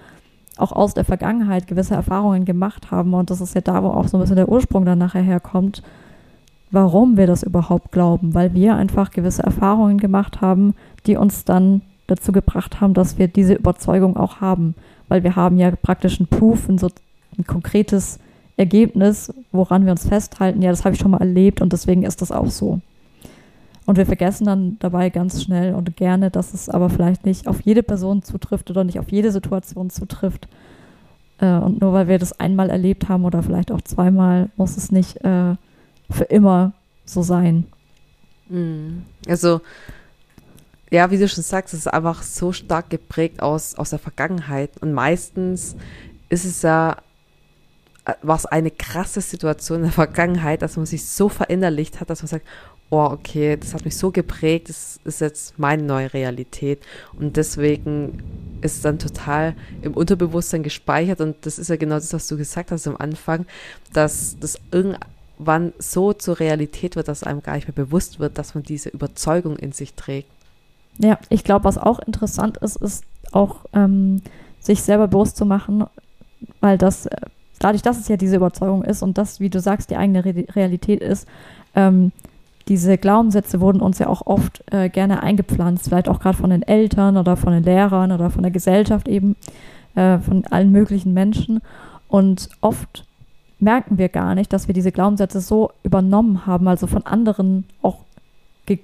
auch 0.57 0.73
aus 0.73 0.95
der 0.95 1.05
Vergangenheit 1.05 1.67
gewisse 1.67 1.95
Erfahrungen 1.95 2.45
gemacht 2.45 2.91
haben. 2.91 3.15
Und 3.15 3.31
das 3.31 3.41
ist 3.41 3.55
ja 3.55 3.61
da, 3.61 3.83
wo 3.83 3.89
auch 3.89 4.09
so 4.09 4.17
ein 4.17 4.21
bisschen 4.21 4.37
der 4.37 4.49
Ursprung 4.49 4.85
dann 4.85 4.99
nachher 4.99 5.23
herkommt, 5.23 5.83
warum 6.71 7.17
wir 7.17 7.27
das 7.27 7.43
überhaupt 7.43 7.93
glauben, 7.93 8.35
weil 8.35 8.55
wir 8.55 8.75
einfach 8.75 9.11
gewisse 9.11 9.43
Erfahrungen 9.43 9.99
gemacht 9.99 10.41
haben, 10.41 10.75
die 11.07 11.17
uns 11.17 11.45
dann 11.45 11.83
dazu 12.07 12.33
gebracht 12.33 12.81
haben, 12.81 12.95
dass 12.95 13.19
wir 13.19 13.29
diese 13.29 13.55
Überzeugung 13.55 14.17
auch 14.17 14.41
haben. 14.41 14.75
Weil 15.09 15.23
wir 15.23 15.37
haben 15.37 15.57
ja 15.57 15.71
praktisch 15.71 16.21
ein 16.21 16.27
Proof, 16.27 16.69
ein, 16.69 16.79
so 16.79 16.89
ein 17.39 17.47
konkretes 17.47 18.19
Ergebnis, 18.57 19.33
woran 19.53 19.85
wir 19.85 19.93
uns 19.93 20.09
festhalten. 20.09 20.63
Ja, 20.63 20.71
das 20.71 20.85
habe 20.85 20.95
ich 20.95 21.01
schon 21.01 21.11
mal 21.11 21.21
erlebt 21.21 21.61
und 21.61 21.73
deswegen 21.73 22.03
ist 22.03 22.23
das 22.23 22.33
auch 22.33 22.51
so. 22.51 22.81
Und 23.85 23.99
wir 23.99 24.07
vergessen 24.07 24.47
dann 24.47 24.77
dabei 24.81 25.11
ganz 25.11 25.43
schnell 25.45 25.75
und 25.75 25.97
gerne, 25.97 26.31
dass 26.31 26.55
es 26.55 26.69
aber 26.69 26.91
vielleicht 26.91 27.25
nicht 27.25 27.47
auf 27.47 27.61
jede 27.61 27.85
Person 27.85 28.23
zutrifft 28.23 28.69
oder 28.71 28.83
nicht 28.83 28.99
auf 28.99 29.13
jede 29.13 29.31
Situation 29.31 29.91
zutrifft. 29.91 30.49
Äh, 31.39 31.53
und 31.59 31.81
nur 31.81 31.93
weil 31.93 32.09
wir 32.09 32.19
das 32.19 32.39
einmal 32.41 32.71
erlebt 32.71 33.09
haben 33.09 33.25
oder 33.25 33.43
vielleicht 33.45 33.71
auch 33.71 33.81
zweimal, 33.83 34.51
muss 34.57 34.77
es 34.77 34.91
nicht 34.91 35.25
äh, 35.25 35.55
für 36.11 36.25
immer 36.25 36.73
so 37.05 37.23
sein. 37.23 37.67
Mhm. 38.49 39.05
Also 39.29 39.61
ja, 40.91 41.11
wie 41.11 41.19
du 41.19 41.29
schon 41.29 41.43
sagst, 41.43 41.75
es 41.75 41.81
ist 41.81 41.89
einfach 41.89 42.23
so 42.23 42.53
stark 42.53 42.91
geprägt 42.91 43.43
aus, 43.43 43.75
aus 43.75 43.91
der 43.91 43.99
Vergangenheit. 43.99 44.71
Und 44.81 44.93
meistens 44.93 45.77
ist 46.29 46.45
es 46.45 46.63
ja, 46.63 46.97
äh, 48.05 48.15
war 48.23 48.37
es 48.37 48.47
eine 48.47 48.71
krasse 48.71 49.21
Situation 49.21 49.79
in 49.79 49.85
der 49.85 49.93
Vergangenheit, 49.93 50.63
dass 50.63 50.77
man 50.77 50.87
sich 50.87 51.05
so 51.05 51.29
verinnerlicht 51.29 52.01
hat, 52.01 52.11
dass 52.11 52.23
man 52.23 52.29
sagt, 52.29 52.47
oh, 52.91 53.09
okay, 53.11 53.57
das 53.57 53.75
hat 53.75 53.85
mich 53.85 53.97
so 53.97 54.13
geprägt, 54.13 54.69
das 54.69 55.01
ist 55.05 55.21
jetzt 55.21 55.59
meine 55.59 55.83
neue 55.83 56.13
Realität. 56.15 56.81
Und 57.19 57.37
deswegen 57.37 58.23
ist 58.63 58.77
es 58.77 58.83
dann 58.83 59.01
total 59.01 59.57
im 59.83 59.95
Unterbewusstsein 59.95 60.63
gespeichert. 60.63 61.21
Und 61.21 61.45
das 61.47 61.59
ist 61.59 61.69
ja 61.69 61.77
genau 61.77 61.97
das, 61.97 62.13
was 62.13 62.29
du 62.29 62.37
gesagt 62.37 62.71
hast 62.71 62.87
am 62.87 62.97
Anfang, 62.97 63.45
dass 63.93 64.37
das 64.39 64.61
irgendwann 64.71 65.73
so 65.79 66.13
zur 66.13 66.39
Realität 66.39 66.95
wird, 66.95 67.09
dass 67.09 67.25
einem 67.25 67.43
gar 67.43 67.57
nicht 67.57 67.67
mehr 67.67 67.75
bewusst 67.75 68.21
wird, 68.21 68.39
dass 68.39 68.55
man 68.55 68.63
diese 68.63 68.91
Überzeugung 68.91 69.57
in 69.57 69.73
sich 69.73 69.95
trägt. 69.95 70.31
Ja, 70.99 71.19
ich 71.29 71.45
glaube, 71.45 71.65
was 71.65 71.79
auch 71.79 71.99
interessant 71.99 72.57
ist, 72.59 72.77
ist 72.77 73.05
auch 73.33 73.57
ähm, 73.73 74.23
sich 74.61 74.83
selber 74.83 75.09
bewusst 75.09 75.37
zu 75.37 75.45
machen, 75.45 75.85
weil 76.61 76.79
das 76.79 77.07
äh, 77.07 77.17
dadurch, 77.59 77.83
dass 77.83 77.99
es 77.99 78.09
ja 78.09 78.17
diese 78.17 78.37
Überzeugung 78.37 78.83
ist 78.83 79.03
und 79.03 79.19
das, 79.19 79.41
wie 79.41 79.51
du 79.51 79.61
sagst, 79.61 79.91
die 79.91 79.97
eigene 79.97 80.25
Re 80.25 80.47
Realität 80.55 81.01
ist, 81.01 81.27
ähm, 81.75 82.13
diese 82.69 82.99
Glaubenssätze 82.99 83.61
wurden 83.61 83.81
uns 83.81 83.99
ja 84.01 84.09
auch 84.09 84.27
oft 84.27 84.65
äh, 84.73 84.89
gerne 84.89 85.23
eingepflanzt, 85.23 85.85
vielleicht 85.85 86.09
auch 86.09 86.19
gerade 86.19 86.37
von 86.37 86.51
den 86.51 86.63
Eltern 86.63 87.17
oder 87.17 87.37
von 87.37 87.53
den 87.53 87.63
Lehrern 87.63 88.11
oder 88.11 88.31
von 88.31 88.43
der 88.43 88.51
Gesellschaft 88.51 89.07
eben, 89.07 89.37
äh, 89.95 90.19
von 90.19 90.45
allen 90.51 90.73
möglichen 90.73 91.13
Menschen. 91.15 91.61
Und 92.09 92.49
oft 92.61 93.05
merken 93.61 93.99
wir 93.99 94.09
gar 94.09 94.35
nicht, 94.35 94.53
dass 94.53 94.67
wir 94.67 94.75
diese 94.75 94.91
Glaubenssätze 94.91 95.41
so 95.41 95.71
übernommen 95.85 96.47
haben, 96.47 96.67
also 96.67 96.87
von 96.89 97.07
anderen 97.07 97.65
auch 97.83 97.99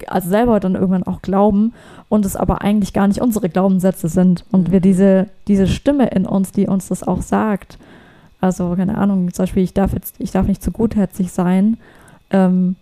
also 0.07 0.29
selber 0.29 0.61
dann 0.61 0.75
irgendwann 0.75 1.03
auch 1.03 1.23
glauben 1.23 1.73
und 2.09 2.25
es 2.25 2.37
aber 2.37 2.63
eigentlich 2.63 2.93
gar 2.93 3.09
nicht 3.09 3.21
unsere 3.21 3.49
Glaubenssätze 3.49 4.09
sind 4.09 4.45
und 4.51 4.69
mhm. 4.69 4.73
wir 4.73 4.81
diese, 4.81 5.29
diese 5.49 5.67
Stimme 5.67 6.09
in 6.09 6.27
uns, 6.27 6.53
die 6.53 6.67
uns 6.67 6.89
das 6.89 7.03
auch 7.03 7.23
sagt, 7.23 7.79
also 8.41 8.75
keine 8.77 8.99
Ahnung, 8.99 9.33
zum 9.33 9.45
Beispiel, 9.45 9.63
ich 9.63 9.75
darf 9.75 9.93
jetzt, 9.93 10.17
ich 10.19 10.31
darf 10.33 10.47
nicht 10.47 10.63
zu 10.63 10.73
gutherzig 10.73 11.33
sein, 11.33 11.79
ähm, 12.31 12.77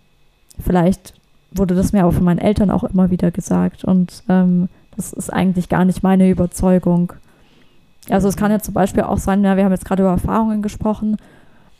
vielleicht 0.58 1.14
wurde 1.52 1.74
das 1.74 1.92
mir 1.92 2.02
aber 2.02 2.12
von 2.12 2.24
meinen 2.24 2.38
Eltern 2.38 2.70
auch 2.70 2.84
immer 2.84 3.10
wieder 3.10 3.30
gesagt 3.30 3.84
und 3.84 4.22
ähm, 4.28 4.68
das 4.96 5.12
ist 5.12 5.32
eigentlich 5.32 5.68
gar 5.68 5.84
nicht 5.84 6.02
meine 6.02 6.28
Überzeugung. 6.28 7.12
Also 8.08 8.28
es 8.28 8.36
kann 8.36 8.50
ja 8.50 8.58
zum 8.60 8.74
Beispiel 8.74 9.02
auch 9.02 9.18
sein, 9.18 9.44
ja, 9.44 9.56
wir 9.56 9.64
haben 9.64 9.72
jetzt 9.72 9.84
gerade 9.84 10.02
über 10.02 10.12
Erfahrungen 10.12 10.62
gesprochen, 10.62 11.16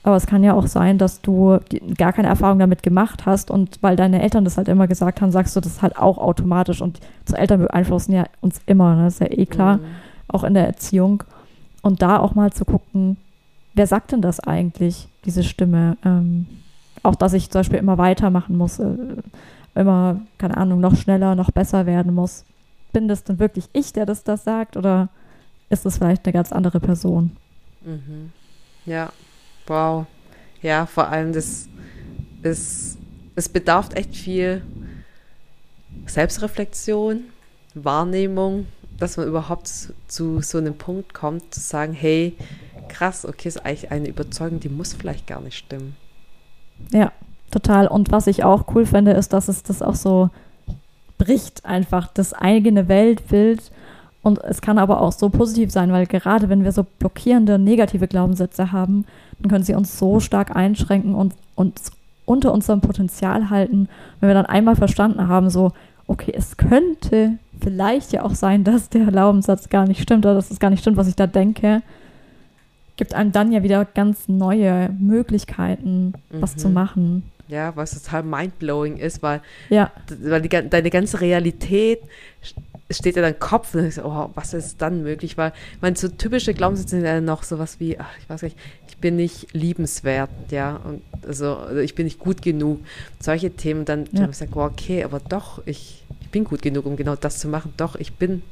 aber 0.02 0.16
es 0.16 0.26
kann 0.26 0.42
ja 0.42 0.54
auch 0.54 0.66
sein, 0.66 0.96
dass 0.96 1.20
du 1.20 1.58
gar 1.98 2.12
keine 2.12 2.28
Erfahrung 2.28 2.58
damit 2.58 2.82
gemacht 2.82 3.26
hast 3.26 3.50
und 3.50 3.78
weil 3.82 3.96
deine 3.96 4.22
Eltern 4.22 4.44
das 4.44 4.56
halt 4.56 4.68
immer 4.68 4.88
gesagt 4.88 5.20
haben, 5.20 5.30
sagst 5.30 5.54
du 5.56 5.60
das 5.60 5.82
halt 5.82 5.96
auch 5.96 6.16
automatisch 6.16 6.80
und 6.80 7.00
zu 7.26 7.36
Eltern 7.36 7.60
beeinflussen 7.60 8.12
ja 8.12 8.24
uns 8.40 8.62
immer, 8.66 8.96
ne? 8.96 9.04
das 9.04 9.14
ist 9.14 9.20
ja 9.20 9.30
eh 9.30 9.46
klar, 9.46 9.76
mhm. 9.76 9.84
auch 10.28 10.44
in 10.44 10.54
der 10.54 10.66
Erziehung. 10.66 11.22
Und 11.82 12.02
da 12.02 12.18
auch 12.18 12.34
mal 12.34 12.52
zu 12.52 12.64
gucken, 12.64 13.18
wer 13.74 13.86
sagt 13.86 14.12
denn 14.12 14.22
das 14.22 14.40
eigentlich, 14.40 15.08
diese 15.24 15.42
Stimme? 15.42 15.96
Ähm, 16.04 16.46
auch, 17.02 17.14
dass 17.14 17.32
ich 17.32 17.50
zum 17.50 17.60
Beispiel 17.60 17.78
immer 17.78 17.98
weitermachen 17.98 18.56
muss, 18.56 18.78
äh, 18.78 18.86
immer, 19.74 20.20
keine 20.38 20.56
Ahnung, 20.56 20.80
noch 20.80 20.96
schneller, 20.96 21.34
noch 21.34 21.50
besser 21.50 21.86
werden 21.86 22.14
muss. 22.14 22.44
Bin 22.92 23.06
das 23.06 23.24
denn 23.24 23.38
wirklich 23.38 23.68
ich, 23.72 23.92
der 23.92 24.06
das, 24.06 24.24
das 24.24 24.44
sagt 24.44 24.76
oder 24.76 25.08
ist 25.68 25.86
es 25.86 25.98
vielleicht 25.98 26.26
eine 26.26 26.32
ganz 26.32 26.52
andere 26.52 26.80
Person? 26.80 27.36
Mhm. 27.82 28.32
Ja, 28.84 29.10
wow. 29.70 30.06
Ja, 30.60 30.84
vor 30.84 31.08
allem 31.08 31.32
das 31.32 31.68
ist, 32.42 32.98
es 33.34 33.48
bedarf 33.48 33.94
echt 33.94 34.14
viel 34.14 34.62
Selbstreflexion, 36.06 37.20
Wahrnehmung, 37.74 38.66
dass 38.98 39.16
man 39.16 39.26
überhaupt 39.26 39.70
zu 40.08 40.42
so 40.42 40.58
einem 40.58 40.76
Punkt 40.76 41.14
kommt, 41.14 41.54
zu 41.54 41.60
sagen, 41.60 41.94
hey, 41.94 42.36
krass, 42.88 43.24
okay, 43.24 43.48
ist 43.48 43.64
eigentlich 43.64 43.90
eine 43.90 44.08
Überzeugung, 44.08 44.60
die 44.60 44.68
muss 44.68 44.92
vielleicht 44.92 45.26
gar 45.26 45.40
nicht 45.40 45.56
stimmen. 45.56 45.96
Ja, 46.92 47.12
total. 47.50 47.86
Und 47.86 48.12
was 48.12 48.26
ich 48.26 48.44
auch 48.44 48.74
cool 48.74 48.84
finde, 48.84 49.12
ist, 49.12 49.32
dass 49.32 49.48
es 49.48 49.62
das 49.62 49.80
auch 49.80 49.94
so 49.94 50.28
bricht, 51.16 51.64
einfach 51.64 52.08
das 52.08 52.34
eigene 52.34 52.88
Weltbild. 52.88 53.70
Und 54.22 54.42
es 54.44 54.60
kann 54.60 54.78
aber 54.78 55.00
auch 55.00 55.12
so 55.12 55.30
positiv 55.30 55.70
sein, 55.70 55.92
weil 55.92 56.06
gerade 56.06 56.48
wenn 56.48 56.64
wir 56.64 56.72
so 56.72 56.84
blockierende, 56.98 57.58
negative 57.58 58.06
Glaubenssätze 58.06 58.72
haben, 58.72 59.06
können 59.48 59.64
sie 59.64 59.74
uns 59.74 59.98
so 59.98 60.20
stark 60.20 60.54
einschränken 60.54 61.14
und 61.14 61.34
uns 61.54 61.92
unter 62.24 62.52
unserem 62.52 62.80
Potenzial 62.80 63.50
halten. 63.50 63.88
Wenn 64.20 64.28
wir 64.28 64.34
dann 64.34 64.46
einmal 64.46 64.76
verstanden 64.76 65.28
haben, 65.28 65.50
so, 65.50 65.72
okay, 66.06 66.32
es 66.36 66.56
könnte 66.56 67.38
vielleicht 67.60 68.12
ja 68.12 68.22
auch 68.24 68.34
sein, 68.34 68.64
dass 68.64 68.88
der 68.88 69.06
Glaubenssatz 69.06 69.68
gar 69.68 69.86
nicht 69.86 70.02
stimmt 70.02 70.24
oder 70.24 70.34
dass 70.34 70.50
es 70.50 70.60
gar 70.60 70.70
nicht 70.70 70.80
stimmt, 70.80 70.96
was 70.96 71.08
ich 71.08 71.16
da 71.16 71.26
denke, 71.26 71.82
gibt 72.96 73.14
einem 73.14 73.32
dann 73.32 73.50
ja 73.50 73.62
wieder 73.62 73.84
ganz 73.84 74.28
neue 74.28 74.90
Möglichkeiten, 74.98 76.12
mhm. 76.30 76.42
was 76.42 76.56
zu 76.56 76.68
mhm. 76.68 76.74
machen. 76.74 77.30
Ja, 77.48 77.74
was 77.74 78.00
total 78.00 78.22
mindblowing 78.22 78.98
ist, 78.98 79.22
weil, 79.22 79.40
ja. 79.70 79.90
weil 80.22 80.42
die, 80.42 80.48
deine 80.48 80.90
ganze 80.90 81.20
Realität 81.20 82.00
steht 82.90 83.16
ja 83.16 83.22
dein 83.22 83.38
Kopf 83.38 83.74
und 83.74 83.92
so, 83.92 84.02
oh, 84.04 84.30
was 84.34 84.54
ist 84.54 84.80
dann 84.82 85.02
möglich? 85.02 85.36
Weil 85.36 85.52
man 85.80 85.96
so 85.96 86.08
typische 86.08 86.54
Glaubenssätze 86.54 86.96
sind 86.96 87.04
ja 87.04 87.20
noch 87.20 87.42
sowas 87.42 87.80
wie, 87.80 87.98
ach, 87.98 88.10
ich 88.20 88.28
weiß 88.28 88.42
nicht, 88.42 88.56
ich 88.79 88.79
bin 89.00 89.16
nicht 89.16 89.52
liebenswert, 89.52 90.30
ja, 90.50 90.76
und 90.76 91.02
also, 91.26 91.56
also 91.56 91.80
ich 91.80 91.94
bin 91.94 92.04
nicht 92.04 92.18
gut 92.18 92.42
genug. 92.42 92.80
Solche 93.18 93.50
Themen, 93.50 93.84
dann, 93.84 94.06
ja. 94.12 94.22
dann 94.22 94.32
sage 94.32 94.50
ich, 94.50 94.56
oh, 94.56 94.64
okay, 94.64 95.04
aber 95.04 95.20
doch, 95.20 95.62
ich, 95.66 96.04
ich 96.20 96.28
bin 96.30 96.44
gut 96.44 96.62
genug, 96.62 96.86
um 96.86 96.96
genau 96.96 97.16
das 97.16 97.38
zu 97.38 97.48
machen. 97.48 97.72
Doch, 97.76 97.96
ich 97.96 98.14
bin 98.14 98.42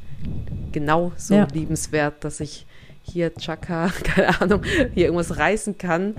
genau 0.73 1.13
so 1.17 1.35
ja. 1.35 1.49
liebenswert, 1.53 2.25
dass 2.25 2.41
ich 2.41 2.67
hier 3.03 3.35
Chaka, 3.35 3.91
keine 4.05 4.41
Ahnung, 4.41 4.63
hier 4.95 5.07
irgendwas 5.07 5.37
reißen 5.37 5.79
kann. 5.79 6.15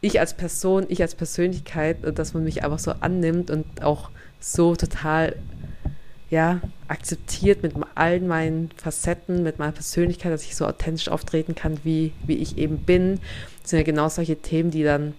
Ich 0.00 0.20
als 0.20 0.34
Person, 0.34 0.86
ich 0.88 1.02
als 1.02 1.14
Persönlichkeit, 1.14 1.98
dass 2.18 2.34
man 2.34 2.44
mich 2.44 2.64
einfach 2.64 2.78
so 2.78 2.92
annimmt 3.00 3.50
und 3.50 3.82
auch 3.82 4.10
so 4.38 4.74
total 4.74 5.36
ja, 6.30 6.60
akzeptiert 6.86 7.62
mit 7.62 7.74
allen 7.96 8.28
meinen 8.28 8.70
Facetten, 8.76 9.42
mit 9.42 9.58
meiner 9.58 9.72
Persönlichkeit, 9.72 10.32
dass 10.32 10.44
ich 10.44 10.54
so 10.54 10.66
authentisch 10.66 11.08
auftreten 11.08 11.54
kann, 11.54 11.78
wie, 11.82 12.12
wie 12.24 12.36
ich 12.36 12.56
eben 12.56 12.78
bin. 12.78 13.20
Das 13.62 13.70
sind 13.70 13.80
ja 13.80 13.84
genau 13.84 14.08
solche 14.08 14.36
Themen, 14.36 14.70
die 14.70 14.84
dann 14.84 15.14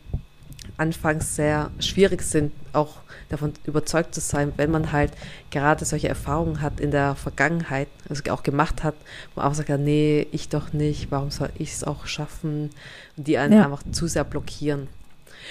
anfangs 0.78 1.36
sehr 1.36 1.70
schwierig 1.80 2.22
sind, 2.22 2.54
auch 2.72 2.98
davon 3.30 3.54
überzeugt 3.66 4.16
zu 4.16 4.22
sein, 4.22 4.54
wenn 4.58 4.72
man 4.72 4.92
halt 4.92 5.12
gerade 5.52 5.86
solche 5.86 6.08
Erfahrungen 6.08 6.62
hat 6.62 6.80
in 6.80 6.92
der 6.92 7.16
Vergangenheit, 7.16 7.88
also 8.10 8.24
auch 8.32 8.44
gemacht 8.44 8.84
hat, 8.84 8.96
wo 9.34 9.42
man 9.42 9.52
auch 9.52 9.54
sagt, 9.54 9.70
nee, 9.70 10.28
ich 10.32 10.50
doch 10.50 10.72
nicht, 10.74 11.12
warum 11.12 11.30
soll 11.30 11.50
ich 11.58 11.74
es 11.74 11.84
auch 11.84 12.08
schaffen? 12.08 12.70
Und 13.18 13.28
die 13.28 13.38
einen 13.38 13.54
ja. 13.54 13.66
einfach 13.66 13.84
zu 13.92 14.08
sehr 14.08 14.24
blockieren. 14.24 14.88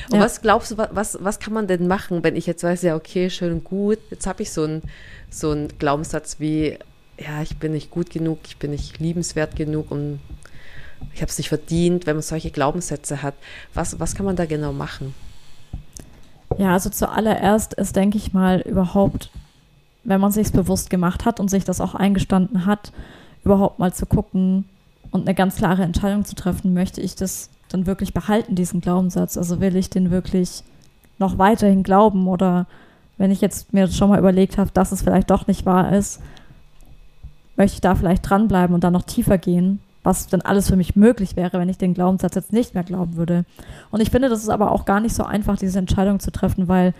Und 0.09 0.19
ja. 0.19 0.25
was 0.25 0.41
glaubst 0.41 0.71
du, 0.71 0.79
was, 0.79 1.19
was 1.21 1.39
kann 1.39 1.53
man 1.53 1.67
denn 1.67 1.87
machen, 1.87 2.23
wenn 2.23 2.37
ich 2.37 2.47
jetzt 2.47 2.63
weiß, 2.63 2.83
ja, 2.83 2.97
okay, 2.97 3.31
schön 3.31 3.53
und 3.53 3.65
gut, 3.65 3.99
jetzt 4.11 4.27
habe 4.27 4.43
ich 4.43 4.53
so 4.53 4.65
einen 4.65 4.83
so 5.31 5.55
Glaubenssatz 5.79 6.37
wie, 6.39 6.79
ja, 7.19 7.43
ich 7.43 7.57
bin 7.59 7.73
nicht 7.73 7.91
gut 7.91 8.11
genug, 8.11 8.39
ich 8.45 8.57
bin 8.57 8.71
nicht 8.71 8.99
liebenswert 8.99 9.57
genug 9.57 9.91
und 9.91 10.21
ich 11.15 11.23
habe 11.23 11.31
es 11.31 11.39
nicht 11.39 11.49
verdient, 11.49 12.07
wenn 12.07 12.17
man 12.17 12.23
solche 12.23 12.51
Glaubenssätze 12.51 13.23
hat. 13.23 13.35
Was, 13.75 13.99
was 14.01 14.15
kann 14.15 14.27
man 14.27 14.37
da 14.37 14.47
genau 14.47 14.73
machen? 14.73 15.15
Ja, 16.59 16.73
also 16.73 16.91
zuallererst 16.91 17.75
ist, 17.75 17.97
denke 17.97 18.19
ich 18.19 18.33
mal, 18.33 18.61
überhaupt, 18.61 19.31
wenn 20.05 20.21
man 20.21 20.33
sich 20.33 20.53
bewusst 20.53 20.91
gemacht 20.91 21.25
hat 21.25 21.41
und 21.41 21.49
sich 21.49 21.65
das 21.65 21.81
auch 21.81 21.95
eingestanden 21.95 22.67
hat, 22.67 22.93
überhaupt 23.45 23.79
mal 23.79 23.95
zu 23.95 24.07
gucken 24.07 24.67
und 25.11 25.23
eine 25.23 25.35
ganz 25.35 25.57
klare 25.57 25.83
Entscheidung 25.83 26.25
zu 26.25 26.35
treffen, 26.35 26.73
möchte 26.73 27.01
ich 27.01 27.15
das 27.15 27.51
dann 27.69 27.87
wirklich 27.87 28.15
behalten, 28.15 28.55
diesen 28.55 28.81
Glaubenssatz? 28.81 29.37
Also 29.37 29.61
will 29.61 29.77
ich 29.77 29.91
den 29.91 30.11
wirklich 30.11 30.63
noch 31.19 31.39
weiterhin 31.39 31.83
glauben 31.83 32.29
oder 32.29 32.67
wenn 33.19 33.31
ich 33.31 33.41
jetzt 33.41 33.73
mir 33.73 33.89
schon 33.89 34.09
mal 34.09 34.19
überlegt 34.19 34.59
habe, 34.59 34.71
dass 34.73 34.93
es 34.93 35.03
vielleicht 35.03 35.31
doch 35.31 35.47
nicht 35.47 35.67
wahr 35.67 35.93
ist, 35.93 36.21
möchte 37.57 37.75
ich 37.75 37.81
da 37.81 37.95
vielleicht 37.95 38.29
dranbleiben 38.29 38.75
und 38.75 38.83
dann 38.83 38.93
noch 38.93 39.03
tiefer 39.03 39.37
gehen 39.37 39.81
was 40.03 40.29
denn 40.29 40.43
alles 40.43 40.69
für 40.69 40.77
mich 40.77 40.97
möglich 40.97 41.37
wäre, 41.37 41.59
wenn 41.59 41.69
ich 41.69 41.79
den 41.79 41.95
Glaubenssatz 41.95 42.35
jetzt 42.35 42.53
nicht 42.53 42.75
mehr 42.75 42.85
glauben 42.85 43.17
würde. 43.17 43.45
Und 43.91 44.01
ich 44.01 44.11
finde, 44.11 44.29
das 44.29 44.43
ist 44.43 44.49
aber 44.49 44.73
auch 44.73 44.85
gar 44.85 45.01
nicht 45.01 45.15
so 45.15 45.25
einfach, 45.25 45.57
diese 45.57 45.79
Entscheidung 45.79 46.21
zu 46.21 46.31
treffen, 46.31 46.69
weil 46.69 46.95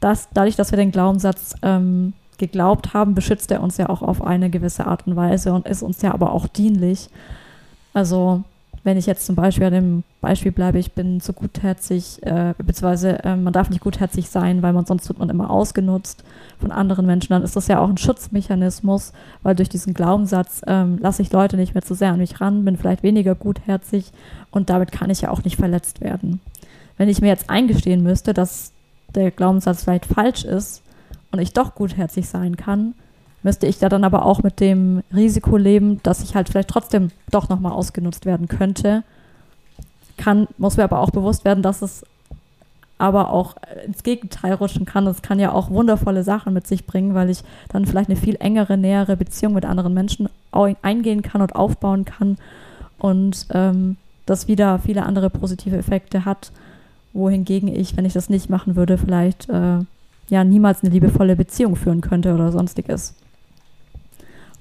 das, 0.00 0.28
dadurch, 0.32 0.56
dass 0.56 0.72
wir 0.72 0.78
den 0.78 0.92
Glaubenssatz 0.92 1.54
ähm, 1.62 2.14
geglaubt 2.38 2.94
haben, 2.94 3.14
beschützt 3.14 3.50
er 3.50 3.62
uns 3.62 3.76
ja 3.76 3.88
auch 3.88 4.02
auf 4.02 4.22
eine 4.22 4.50
gewisse 4.50 4.86
Art 4.86 5.06
und 5.06 5.16
Weise 5.16 5.52
und 5.52 5.66
ist 5.66 5.82
uns 5.82 6.02
ja 6.02 6.12
aber 6.12 6.32
auch 6.32 6.46
dienlich. 6.46 7.08
Also 7.94 8.42
wenn 8.84 8.96
ich 8.96 9.06
jetzt 9.06 9.26
zum 9.26 9.36
Beispiel 9.36 9.66
an 9.66 9.72
dem 9.72 10.02
Beispiel 10.20 10.50
bleibe, 10.50 10.78
ich 10.78 10.92
bin 10.92 11.20
zu 11.20 11.32
gutherzig, 11.32 12.20
äh, 12.26 12.54
beziehungsweise 12.58 13.22
äh, 13.22 13.36
man 13.36 13.52
darf 13.52 13.70
nicht 13.70 13.82
gutherzig 13.82 14.28
sein, 14.28 14.62
weil 14.62 14.72
man 14.72 14.86
sonst 14.86 15.08
wird 15.08 15.20
man 15.20 15.30
immer 15.30 15.50
ausgenutzt 15.50 16.24
von 16.58 16.72
anderen 16.72 17.06
Menschen, 17.06 17.32
dann 17.32 17.44
ist 17.44 17.54
das 17.54 17.68
ja 17.68 17.78
auch 17.78 17.88
ein 17.88 17.98
Schutzmechanismus, 17.98 19.12
weil 19.42 19.54
durch 19.54 19.68
diesen 19.68 19.94
Glaubenssatz 19.94 20.62
ähm, 20.66 20.98
lasse 21.00 21.22
ich 21.22 21.32
Leute 21.32 21.56
nicht 21.56 21.74
mehr 21.74 21.82
zu 21.82 21.94
sehr 21.94 22.12
an 22.12 22.18
mich 22.18 22.40
ran, 22.40 22.64
bin 22.64 22.76
vielleicht 22.76 23.04
weniger 23.04 23.36
gutherzig 23.36 24.10
und 24.50 24.68
damit 24.68 24.90
kann 24.90 25.10
ich 25.10 25.20
ja 25.20 25.30
auch 25.30 25.44
nicht 25.44 25.56
verletzt 25.56 26.00
werden. 26.00 26.40
Wenn 26.96 27.08
ich 27.08 27.20
mir 27.20 27.28
jetzt 27.28 27.50
eingestehen 27.50 28.02
müsste, 28.02 28.34
dass 28.34 28.72
der 29.14 29.30
Glaubenssatz 29.30 29.84
vielleicht 29.84 30.06
falsch 30.06 30.44
ist 30.44 30.81
und 31.32 31.40
ich 31.40 31.52
doch 31.52 31.74
gutherzig 31.74 32.28
sein 32.28 32.56
kann, 32.56 32.94
müsste 33.42 33.66
ich 33.66 33.78
da 33.78 33.88
dann 33.88 34.04
aber 34.04 34.24
auch 34.24 34.42
mit 34.42 34.60
dem 34.60 35.02
Risiko 35.14 35.56
leben, 35.56 36.00
dass 36.02 36.22
ich 36.22 36.34
halt 36.34 36.48
vielleicht 36.48 36.68
trotzdem 36.68 37.10
doch 37.30 37.48
nochmal 37.48 37.72
ausgenutzt 37.72 38.24
werden 38.24 38.48
könnte. 38.48 39.02
Kann, 40.16 40.46
muss 40.58 40.76
mir 40.76 40.84
aber 40.84 41.00
auch 41.00 41.10
bewusst 41.10 41.44
werden, 41.44 41.62
dass 41.62 41.82
es 41.82 42.04
aber 42.98 43.32
auch 43.32 43.56
ins 43.84 44.04
Gegenteil 44.04 44.52
rutschen 44.52 44.84
kann. 44.84 45.08
Es 45.08 45.22
kann 45.22 45.40
ja 45.40 45.50
auch 45.50 45.70
wundervolle 45.70 46.22
Sachen 46.22 46.52
mit 46.52 46.68
sich 46.68 46.86
bringen, 46.86 47.14
weil 47.14 47.30
ich 47.30 47.42
dann 47.68 47.84
vielleicht 47.84 48.08
eine 48.08 48.18
viel 48.18 48.36
engere, 48.38 48.78
nähere 48.78 49.16
Beziehung 49.16 49.54
mit 49.54 49.64
anderen 49.64 49.92
Menschen 49.92 50.28
eingehen 50.82 51.22
kann 51.22 51.42
und 51.42 51.56
aufbauen 51.56 52.04
kann 52.04 52.36
und 52.98 53.48
ähm, 53.50 53.96
das 54.26 54.46
wieder 54.46 54.78
viele 54.78 55.04
andere 55.04 55.30
positive 55.30 55.76
Effekte 55.76 56.24
hat, 56.24 56.52
wohingegen 57.12 57.68
ich, 57.68 57.96
wenn 57.96 58.04
ich 58.04 58.12
das 58.12 58.30
nicht 58.30 58.48
machen 58.48 58.76
würde, 58.76 58.98
vielleicht 58.98 59.48
äh, 59.48 59.78
ja 60.32 60.44
niemals 60.44 60.82
eine 60.82 60.90
liebevolle 60.90 61.36
Beziehung 61.36 61.76
führen 61.76 62.00
könnte 62.00 62.34
oder 62.34 62.50
sonstiges. 62.52 63.14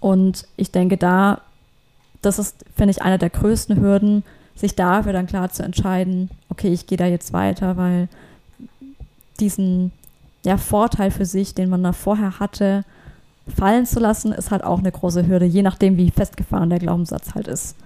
Und 0.02 0.46
ich 0.58 0.72
denke, 0.72 0.98
da, 0.98 1.40
das 2.22 2.40
ist, 2.40 2.66
finde 2.76 2.92
ich, 2.92 3.02
einer 3.02 3.18
der 3.18 3.30
größten 3.30 3.80
Hürden, 3.80 4.24
sich 4.54 4.76
dafür 4.76 5.14
dann 5.14 5.28
klar 5.28 5.50
zu 5.50 5.64
entscheiden, 5.64 6.30
okay, 6.50 6.74
ich 6.74 6.88
gehe 6.88 6.98
da 6.98 7.06
jetzt 7.06 7.32
weiter, 7.32 7.78
weil 7.78 8.10
diesen 9.40 9.94
ja, 10.44 10.58
Vorteil 10.58 11.10
für 11.10 11.26
sich, 11.26 11.56
den 11.56 11.70
man 11.70 11.84
da 11.84 11.94
vorher 11.94 12.40
hatte, 12.40 12.84
fallen 13.48 13.86
zu 13.86 14.02
lassen, 14.02 14.34
ist 14.34 14.52
halt 14.52 14.66
auch 14.66 14.80
eine 14.80 14.92
große 14.92 15.26
Hürde, 15.26 15.46
je 15.46 15.62
nachdem, 15.62 15.96
wie 15.96 16.12
festgefahren 16.12 16.70
der 16.70 16.80
Glaubenssatz 16.80 17.34
halt 17.34 17.48
ist. 17.48 17.78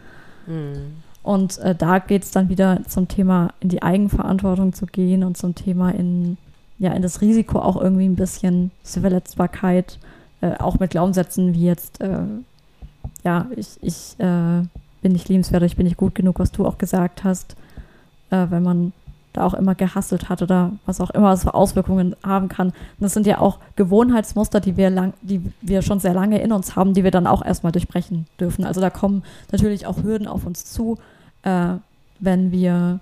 Mhm. 0.47 1.03
Und 1.21 1.59
äh, 1.59 1.75
da 1.75 1.99
geht 1.99 2.23
es 2.23 2.31
dann 2.31 2.49
wieder 2.49 2.79
zum 2.87 3.07
Thema 3.07 3.53
in 3.59 3.69
die 3.69 3.83
Eigenverantwortung 3.83 4.73
zu 4.73 4.87
gehen 4.87 5.23
und 5.23 5.37
zum 5.37 5.53
Thema 5.53 5.91
in, 5.91 6.37
ja, 6.77 6.91
in 6.93 7.01
das 7.01 7.21
Risiko 7.21 7.59
auch 7.59 7.81
irgendwie 7.81 8.05
ein 8.05 8.15
bisschen 8.15 8.71
zur 8.83 9.01
Verletzbarkeit, 9.01 9.99
äh, 10.41 10.55
auch 10.57 10.79
mit 10.79 10.91
Glaubenssätzen 10.91 11.53
wie 11.53 11.65
jetzt, 11.65 12.01
äh, 12.01 12.19
ja, 13.23 13.47
ich, 13.55 13.77
ich 13.81 14.15
äh, 14.19 14.63
bin 15.01 15.11
nicht 15.11 15.29
liebenswert, 15.29 15.63
ich 15.63 15.75
bin 15.75 15.85
nicht 15.85 15.97
gut 15.97 16.15
genug, 16.15 16.39
was 16.39 16.51
du 16.51 16.65
auch 16.65 16.77
gesagt 16.77 17.23
hast, 17.23 17.55
äh, 18.29 18.47
wenn 18.49 18.63
man 18.63 18.93
da 19.35 19.45
auch 19.45 19.53
immer 19.53 19.75
gehasselt 19.75 20.29
hat 20.29 20.41
oder 20.41 20.71
was 20.85 21.01
auch 21.01 21.09
immer 21.09 21.31
es 21.31 21.43
für 21.43 21.53
Auswirkungen 21.53 22.15
haben 22.23 22.47
kann. 22.47 22.67
Und 22.69 22.75
das 23.01 23.13
sind 23.13 23.27
ja 23.27 23.39
auch 23.39 23.59
Gewohnheitsmuster, 23.75 24.59
die 24.59 24.77
wir 24.77 24.89
lang, 24.89 25.13
die 25.21 25.41
wir 25.61 25.81
schon 25.81 25.99
sehr 25.99 26.13
lange 26.13 26.41
in 26.41 26.51
uns 26.51 26.75
haben, 26.75 26.93
die 26.93 27.03
wir 27.03 27.11
dann 27.11 27.27
auch 27.27 27.43
erstmal 27.43 27.71
durchbrechen 27.71 28.27
dürfen. 28.39 28.65
Also 28.65 28.81
da 28.81 28.89
kommen 28.89 29.23
natürlich 29.51 29.85
auch 29.85 30.03
Hürden 30.03 30.27
auf 30.27 30.45
uns 30.45 30.65
zu, 30.65 30.97
äh, 31.43 31.73
wenn 32.19 32.51
wir 32.51 32.99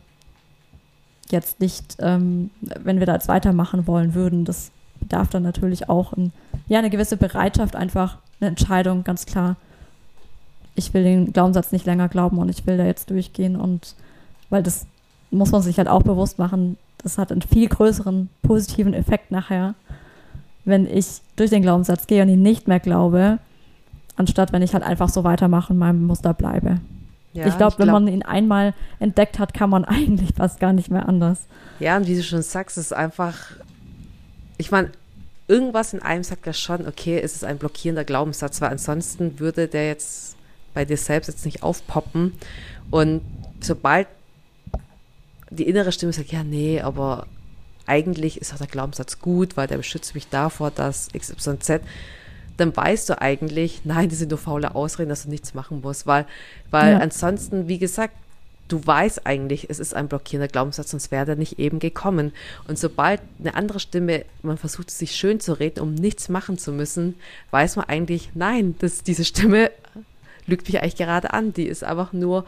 jetzt 1.32 1.60
nicht, 1.60 1.98
ähm, 2.00 2.50
wenn 2.62 3.00
wir 3.00 3.06
da 3.06 3.13
jetzt 3.13 3.27
weitermachen 3.27 3.88
wollen 3.88 4.13
würden. 4.13 4.46
Das 4.46 4.72
bedarf 5.00 5.30
dann 5.30 5.44
natürlich 5.44 5.89
auch 5.89 6.13
ein, 6.13 6.32
ja, 6.68 6.80
eine 6.80 6.89
gewisse 6.89 7.18
Bereitschaft, 7.18 7.75
einfach 7.75 8.18
eine 8.39 8.50
Entscheidung, 8.50 9.03
ganz 9.03 9.25
klar. 9.25 9.56
Ich 10.75 10.94
will 10.94 11.03
den 11.03 11.34
Glaubenssatz 11.34 11.72
nicht 11.72 11.86
länger 11.86 12.10
glauben 12.10 12.38
und 12.39 12.50
ich 12.50 12.65
will 12.65 12.77
da 12.77 12.86
jetzt 12.86 13.10
durchgehen 13.10 13.56
und 13.56 13.96
weil 14.50 14.63
das 14.63 14.86
muss 15.30 15.51
man 15.51 15.62
sich 15.62 15.77
halt 15.77 15.88
auch 15.88 16.03
bewusst 16.03 16.39
machen, 16.39 16.77
das 17.00 17.18
hat 17.18 17.32
einen 17.32 17.42
viel 17.42 17.68
größeren 17.68 18.30
positiven 18.42 18.94
Effekt 18.94 19.32
nachher, 19.32 19.75
wenn 20.65 20.88
ich 20.88 21.22
durch 21.36 21.50
den 21.50 21.62
Glaubenssatz 21.62 22.08
gehe 22.08 22.24
und 22.24 22.30
ihn 22.30 22.42
nicht 22.42 22.68
mehr 22.68 22.80
glaube, 22.80 23.39
anstatt 24.15 24.53
wenn 24.53 24.62
ich 24.62 24.74
halt 24.74 24.84
einfach 24.84 25.10
so 25.10 25.24
weitermache 25.24 25.74
und 25.74 25.80
meinem 25.80 26.06
Muster 26.06 26.34
bleibe. 26.34 26.80
Ja, 27.34 27.48
ich 27.48 27.58
glaube, 27.58 27.80
wenn 27.80 27.88
glaub, 27.88 28.02
man 28.02 28.08
ihn 28.08 28.22
einmal 28.24 28.74
entdeckt 29.00 29.40
hat, 29.40 29.54
kann 29.54 29.70
man 29.70 29.86
eigentlich 29.86 30.36
fast 30.36 30.60
gar 30.60 30.74
nicht 30.74 30.90
mehr 30.90 31.08
anders. 31.08 31.48
Ja, 31.80 31.98
und 31.98 32.08
wie 32.08 32.16
du 32.16 32.24
schon 32.24 32.42
sagst, 32.42 32.78
ist 32.78 32.94
einfach, 32.94 33.38
ich 34.58 34.72
meine, 34.72 34.92
irgendwas 35.48 35.94
in 35.94 36.02
einem 36.02 36.24
sagt 36.24 36.46
ja 36.46 36.54
schon, 36.54 36.88
okay, 36.88 37.20
ist 37.20 37.36
es 37.36 37.44
ein 37.44 37.58
blockierender 37.58 38.04
Glaubenssatz, 38.04 38.62
weil 38.62 38.70
ansonsten 38.70 39.40
würde 39.40 39.68
der 39.68 39.88
jetzt 39.88 40.36
bei 40.74 40.86
dir 40.86 40.98
selbst 40.98 41.28
jetzt 41.28 41.46
nicht 41.46 41.63
aufpoppen. 41.63 42.34
Und 42.90 43.22
sobald 43.62 44.08
die 45.50 45.68
innere 45.68 45.92
Stimme 45.92 46.13
sagt, 46.13 46.32
ja, 46.32 46.44
nee, 46.44 46.82
aber 46.82 47.28
eigentlich 47.86 48.40
ist 48.40 48.54
auch 48.54 48.58
der 48.58 48.68
Glaubenssatz 48.68 49.20
gut, 49.20 49.58
weil 49.58 49.68
der 49.68 49.78
beschützt 49.78 50.16
mich 50.16 50.30
davor, 50.30 50.72
dass 50.72 51.10
XYZ, 51.12 51.82
dann 52.58 52.76
weißt 52.76 53.10
du 53.10 53.22
eigentlich, 53.22 53.82
nein, 53.84 54.10
die 54.10 54.16
sind 54.16 54.30
nur 54.30 54.38
faule 54.38 54.76
Ausreden, 54.76 55.10
dass 55.10 55.24
du 55.24 55.30
nichts 55.30 55.54
machen 55.54 55.82
musst, 55.82 56.06
weil, 56.06 56.26
weil 56.70 56.94
ja. 56.94 57.00
ansonsten, 57.00 57.68
wie 57.68 57.80
gesagt, 57.80 58.14
du 58.68 58.86
weißt 58.86 59.26
eigentlich, 59.26 59.70
es 59.70 59.80
ist 59.80 59.94
ein 59.94 60.08
blockierender 60.08 60.48
Glaubenssatz, 60.48 60.92
sonst 60.92 61.12
wäre 61.12 61.26
der 61.26 61.36
nicht 61.36 61.60
eben 61.60 61.80
gekommen. 61.80 62.32
Und 62.68 62.80
sobald 62.80 63.22
eine 63.40 63.56
andere 63.56 63.80
Stimme, 63.80 64.26
man 64.42 64.58
versucht 64.58 64.90
sich 64.90 65.16
schön 65.16 65.40
zu 65.40 65.54
reden, 65.54 65.80
um 65.82 65.94
nichts 65.94 66.30
machen 66.30 66.58
zu 66.58 66.72
müssen, 66.72 67.16
weiß 67.52 67.76
man 67.76 67.86
eigentlich, 67.86 68.32
nein, 68.34 68.76
das, 68.80 69.04
diese 69.04 69.26
Stimme 69.26 69.72
lügt 70.48 70.68
mich 70.68 70.82
eigentlich 70.82 70.96
gerade 70.96 71.34
an. 71.34 71.54
Die 71.54 71.68
ist 71.68 71.84
einfach 71.84 72.14
nur 72.14 72.46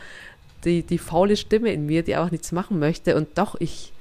die, 0.64 0.84
die 0.84 0.98
faule 0.98 1.38
Stimme 1.38 1.72
in 1.72 1.86
mir, 1.86 2.04
die 2.04 2.18
auch 2.18 2.32
nichts 2.32 2.52
machen 2.52 2.80
möchte. 2.80 3.16
Und 3.16 3.38
doch, 3.38 3.56
ich, 3.60 3.94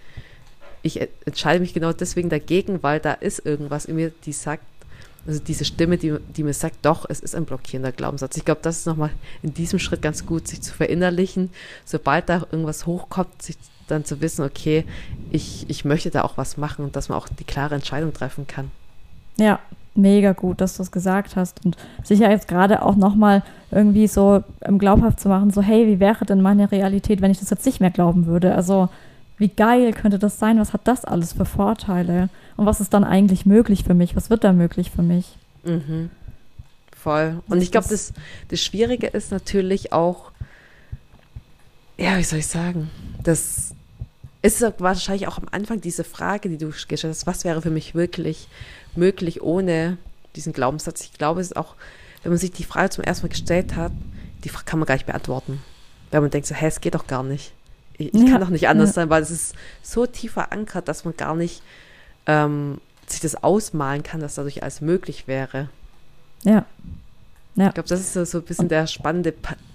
ich 0.83 1.01
entscheide 1.27 1.61
mich 1.61 1.75
genau 1.75 1.93
deswegen 1.93 2.31
dagegen, 2.31 2.83
weil 2.83 3.01
da 3.01 3.13
ist 3.13 3.45
irgendwas 3.45 3.85
in 3.85 3.97
mir, 3.97 4.13
die 4.25 4.33
sagt, 4.33 4.65
also 5.27 5.41
diese 5.41 5.65
Stimme, 5.65 5.97
die, 5.97 6.17
die 6.37 6.43
mir 6.43 6.53
sagt, 6.53 6.77
doch, 6.83 7.07
es 7.09 7.21
ist 7.21 7.35
ein 7.35 7.45
blockierender 7.45 7.93
Glaubenssatz. 7.93 8.37
Ich 8.37 8.45
glaube, 8.45 8.61
das 8.63 8.79
ist 8.79 8.87
nochmal 8.87 9.11
in 9.43 9.55
diesem 9.55 9.79
Schritt 9.79 10.03
ganz 10.03 10.27
gut, 10.27 10.49
sich 10.49 10.61
zu 10.61 10.75
verinnerlichen. 10.75 11.51
Sobald 11.85 12.29
da 12.29 12.47
irgendwas 12.51 12.87
hochkommt, 12.87 13.41
sich 13.41 13.57
dann 13.87 14.05
zu 14.05 14.21
wissen, 14.21 14.45
okay, 14.45 14.85
ich, 15.31 15.69
ich 15.69 15.85
möchte 15.85 16.11
da 16.11 16.23
auch 16.23 16.37
was 16.37 16.57
machen 16.57 16.85
und 16.85 16.97
dass 16.97 17.09
man 17.09 17.19
auch 17.19 17.29
die 17.29 17.45
klare 17.45 17.75
Entscheidung 17.75 18.13
treffen 18.13 18.47
kann. 18.47 18.71
Ja, 19.37 19.59
mega 19.95 20.33
gut, 20.33 20.61
dass 20.61 20.77
du 20.77 20.83
es 20.83 20.91
gesagt 20.91 21.37
hast. 21.37 21.65
Und 21.65 21.77
sicher 22.03 22.31
jetzt 22.31 22.49
gerade 22.49 22.83
auch 22.83 22.97
nochmal 22.97 23.43
irgendwie 23.71 24.07
so 24.07 24.43
ähm, 24.63 24.79
glaubhaft 24.79 25.21
zu 25.21 25.29
machen, 25.29 25.51
so, 25.51 25.63
hey, 25.63 25.87
wie 25.87 26.01
wäre 26.01 26.25
denn 26.25 26.41
meine 26.41 26.71
Realität, 26.71 27.21
wenn 27.21 27.31
ich 27.31 27.41
das 27.41 27.51
jetzt 27.51 27.67
nicht 27.67 27.81
mehr 27.81 27.91
glauben 27.91 28.27
würde? 28.27 28.55
Also, 28.55 28.89
wie 29.37 29.49
geil 29.49 29.93
könnte 29.93 30.19
das 30.19 30.39
sein? 30.39 30.59
Was 30.59 30.73
hat 30.73 30.87
das 30.87 31.05
alles 31.05 31.33
für 31.33 31.45
Vorteile? 31.45 32.29
Und 32.57 32.67
was 32.67 32.81
ist 32.81 32.95
dann 32.95 33.05
eigentlich 33.05 33.47
möglich 33.47 33.85
für 33.85 33.95
mich? 33.95 34.15
Was 34.15 34.31
wird 34.31 34.45
da 34.45 34.53
möglich 34.53 34.91
für 34.91 35.03
mich? 35.03 35.37
Mhm. 35.65 36.11
Voll. 36.97 37.43
Und 37.49 37.63
ich 37.63 37.73
glaube, 37.73 37.89
das, 37.89 38.13
das 38.49 38.63
Schwierige 38.63 39.09
ist 39.09 39.31
natürlich 39.31 39.93
auch, 39.93 40.31
ja, 41.97 42.17
wie 42.17 42.25
soll 42.25 42.39
ich 42.39 42.47
sagen, 42.47 42.91
das 43.23 43.75
ist 44.43 44.63
wahrscheinlich 44.79 45.27
auch 45.27 45.39
am 45.39 45.49
Anfang 45.51 45.81
diese 45.81 46.05
Frage, 46.05 46.49
die 46.49 46.59
du 46.59 46.69
gestellt 46.69 47.05
hast, 47.05 47.27
was 47.27 47.45
wäre 47.45 47.63
für 47.63 47.71
mich 47.71 47.95
wirklich 47.95 48.49
möglich 48.95 49.43
ohne 49.43 49.97
diesen 50.37 50.53
Glaubenssatz. 50.53 51.03
Ich 51.03 51.13
glaube, 51.15 51.41
es 51.41 51.49
ist 51.49 51.57
auch, 51.57 51.75
wenn 52.23 52.31
man 52.31 52.39
sich 52.39 52.53
die 52.53 52.65
Frage 52.65 52.91
zum 52.91 53.05
ersten 53.05 53.27
Mal 53.27 53.31
gestellt 53.31 53.75
hat, 53.75 53.93
die 54.45 54.51
kann 54.51 54.79
man 54.79 54.87
gar 54.87 54.95
nicht 54.95 55.07
beantworten. 55.07 55.63
Weil 56.11 56.21
man 56.21 56.31
denkt 56.31 56.47
so, 56.47 56.55
hä, 56.55 56.67
es 56.67 56.81
geht 56.81 56.95
doch 56.95 57.07
gar 57.07 57.23
nicht. 57.23 57.53
Ich, 57.97 58.13
ja, 58.13 58.31
kann 58.31 58.41
doch 58.41 58.49
nicht 58.49 58.69
anders 58.69 58.91
ja. 58.91 58.95
sein, 58.95 59.11
weil 59.11 59.23
es 59.23 59.31
ist 59.31 59.55
so 59.83 60.07
tief 60.07 60.33
verankert, 60.33 60.89
dass 60.89 61.05
man 61.05 61.17
gar 61.17 61.35
nicht 61.37 61.63
ähm, 62.27 62.79
sich 63.07 63.21
das 63.21 63.43
ausmalen 63.43 64.03
kann, 64.03 64.21
dass 64.21 64.35
dadurch 64.35 64.63
alles 64.63 64.81
möglich 64.81 65.29
wäre. 65.29 65.69
Ja. 66.43 66.65
ja. 67.55 67.69
Ich 67.69 67.75
glaube, 67.75 67.89
das 67.89 68.01
ist 68.01 68.15
so, 68.15 68.25
so 68.25 68.39
ein 68.39 68.45
bisschen 68.45 68.69
der 68.69 68.87
spannende 68.87 69.33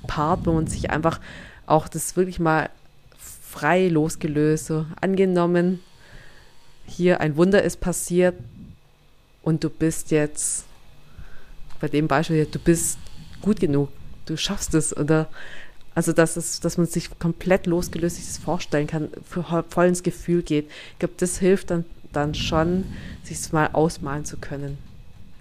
Part, 0.07 0.45
wo 0.45 0.53
man 0.53 0.67
sich 0.67 0.89
einfach 0.89 1.19
auch 1.65 1.87
das 1.87 2.15
wirklich 2.15 2.39
mal 2.39 2.69
frei 3.17 3.87
losgelöst, 3.87 4.67
so 4.67 4.85
angenommen, 5.01 5.79
hier 6.85 7.21
ein 7.21 7.37
Wunder 7.37 7.63
ist 7.63 7.79
passiert, 7.79 8.35
und 9.41 9.63
du 9.63 9.69
bist 9.69 10.11
jetzt, 10.11 10.65
bei 11.79 11.87
dem 11.87 12.07
Beispiel, 12.07 12.45
du 12.45 12.59
bist 12.59 12.99
gut 13.41 13.59
genug, 13.59 13.89
du 14.25 14.37
schaffst 14.37 14.73
es 14.73 14.95
oder 14.95 15.27
also 15.99 16.13
dass, 16.13 16.37
es, 16.37 16.61
dass 16.61 16.77
man 16.77 16.87
sich 16.87 17.09
komplett 17.19 17.67
losgelöst 17.67 18.15
sich 18.15 18.25
das 18.25 18.37
vorstellen 18.37 18.87
kann, 18.87 19.09
voll 19.25 19.85
ins 19.85 20.01
Gefühl 20.01 20.43
geht. 20.43 20.69
Ich 20.93 20.99
glaube, 20.99 21.15
das 21.17 21.39
hilft 21.39 21.71
dann, 21.71 21.83
dann 22.13 22.33
schon, 22.35 22.85
sich 23.21 23.35
es 23.35 23.51
mal 23.51 23.67
ausmalen 23.73 24.23
zu 24.23 24.37
können. 24.37 24.77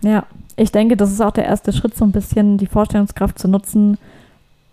Ja, 0.02 0.26
ich 0.56 0.72
denke, 0.72 0.96
das 0.96 1.12
ist 1.12 1.20
auch 1.20 1.30
der 1.30 1.44
erste 1.44 1.72
Schritt, 1.72 1.96
so 1.96 2.04
ein 2.04 2.10
bisschen 2.10 2.58
die 2.58 2.66
Vorstellungskraft 2.66 3.38
zu 3.38 3.46
nutzen, 3.46 3.98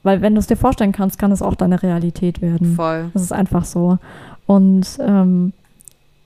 weil 0.02 0.24
wenn 0.24 0.34
du 0.34 0.40
es 0.40 0.48
dir 0.48 0.58
vorstellen 0.58 0.92
kannst, 0.92 1.20
kann 1.20 1.32
es 1.32 1.44
auch 1.44 1.54
deine 1.54 1.84
Realität 1.84 2.42
werden. 2.42 2.74
Voll. 2.76 3.12
Das 3.14 3.22
ist 3.22 3.32
einfach 3.32 3.64
so. 3.64 4.00
Und 4.48 4.88
ähm, 5.02 5.54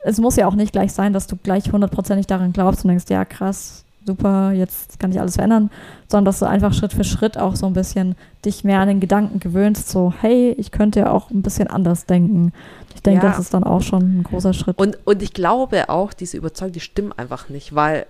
es 0.05 0.21
muss 0.21 0.37
ja 0.37 0.47
auch 0.47 0.55
nicht 0.55 0.71
gleich 0.71 0.93
sein, 0.93 1.11
dass 1.11 1.27
du 1.27 1.35
gleich 1.35 1.69
hundertprozentig 1.69 2.27
daran 2.27 2.53
glaubst 2.53 2.85
und 2.85 2.91
denkst, 2.91 3.09
ja 3.09 3.25
krass, 3.25 3.83
super, 4.05 4.51
jetzt 4.51 4.99
kann 4.99 5.11
ich 5.11 5.19
alles 5.19 5.35
verändern, 5.35 5.69
sondern 6.07 6.25
dass 6.25 6.39
du 6.39 6.47
einfach 6.47 6.73
Schritt 6.73 6.93
für 6.93 7.03
Schritt 7.03 7.37
auch 7.37 7.55
so 7.55 7.67
ein 7.67 7.73
bisschen 7.73 8.15
dich 8.45 8.63
mehr 8.63 8.79
an 8.79 8.87
den 8.87 8.99
Gedanken 8.99 9.39
gewöhnst, 9.39 9.89
so 9.89 10.13
hey, 10.21 10.55
ich 10.57 10.71
könnte 10.71 11.01
ja 11.01 11.11
auch 11.11 11.29
ein 11.29 11.41
bisschen 11.41 11.67
anders 11.67 12.05
denken. 12.05 12.53
Ich 12.95 13.01
denke, 13.01 13.25
ja. 13.25 13.31
das 13.31 13.39
ist 13.39 13.53
dann 13.53 13.63
auch 13.63 13.81
schon 13.81 14.19
ein 14.19 14.23
großer 14.23 14.53
Schritt. 14.53 14.77
Und, 14.77 14.97
und 15.05 15.21
ich 15.21 15.33
glaube 15.33 15.89
auch, 15.89 16.13
diese 16.13 16.37
Überzeugung, 16.37 16.73
die 16.73 16.79
stimmt 16.79 17.17
einfach 17.19 17.49
nicht, 17.49 17.75
weil 17.75 18.05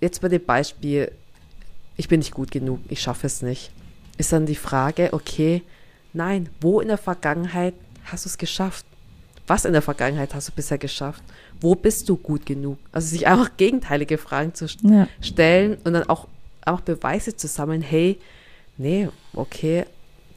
jetzt 0.00 0.20
bei 0.22 0.28
dem 0.28 0.44
Beispiel, 0.44 1.10
ich 1.96 2.08
bin 2.08 2.20
nicht 2.20 2.32
gut 2.32 2.50
genug, 2.50 2.80
ich 2.88 3.02
schaffe 3.02 3.26
es 3.26 3.42
nicht, 3.42 3.70
ist 4.16 4.32
dann 4.32 4.46
die 4.46 4.54
Frage, 4.54 5.10
okay, 5.12 5.62
nein, 6.12 6.48
wo 6.60 6.80
in 6.80 6.88
der 6.88 6.98
Vergangenheit 6.98 7.74
hast 8.04 8.24
du 8.24 8.28
es 8.28 8.38
geschafft? 8.38 8.84
was 9.50 9.64
in 9.64 9.72
der 9.72 9.82
Vergangenheit 9.82 10.32
hast 10.32 10.48
du 10.48 10.52
bisher 10.52 10.78
geschafft? 10.78 11.24
Wo 11.60 11.74
bist 11.74 12.08
du 12.08 12.16
gut 12.16 12.46
genug? 12.46 12.78
Also 12.92 13.08
sich 13.08 13.26
einfach 13.26 13.56
gegenteilige 13.56 14.18
Fragen 14.18 14.54
zu 14.54 14.66
ja. 14.82 15.08
stellen 15.20 15.78
und 15.84 15.92
dann 15.92 16.08
auch, 16.08 16.26
auch 16.64 16.80
Beweise 16.80 17.36
zu 17.36 17.46
sammeln, 17.46 17.82
hey, 17.82 18.18
nee, 18.78 19.08
okay, 19.34 19.84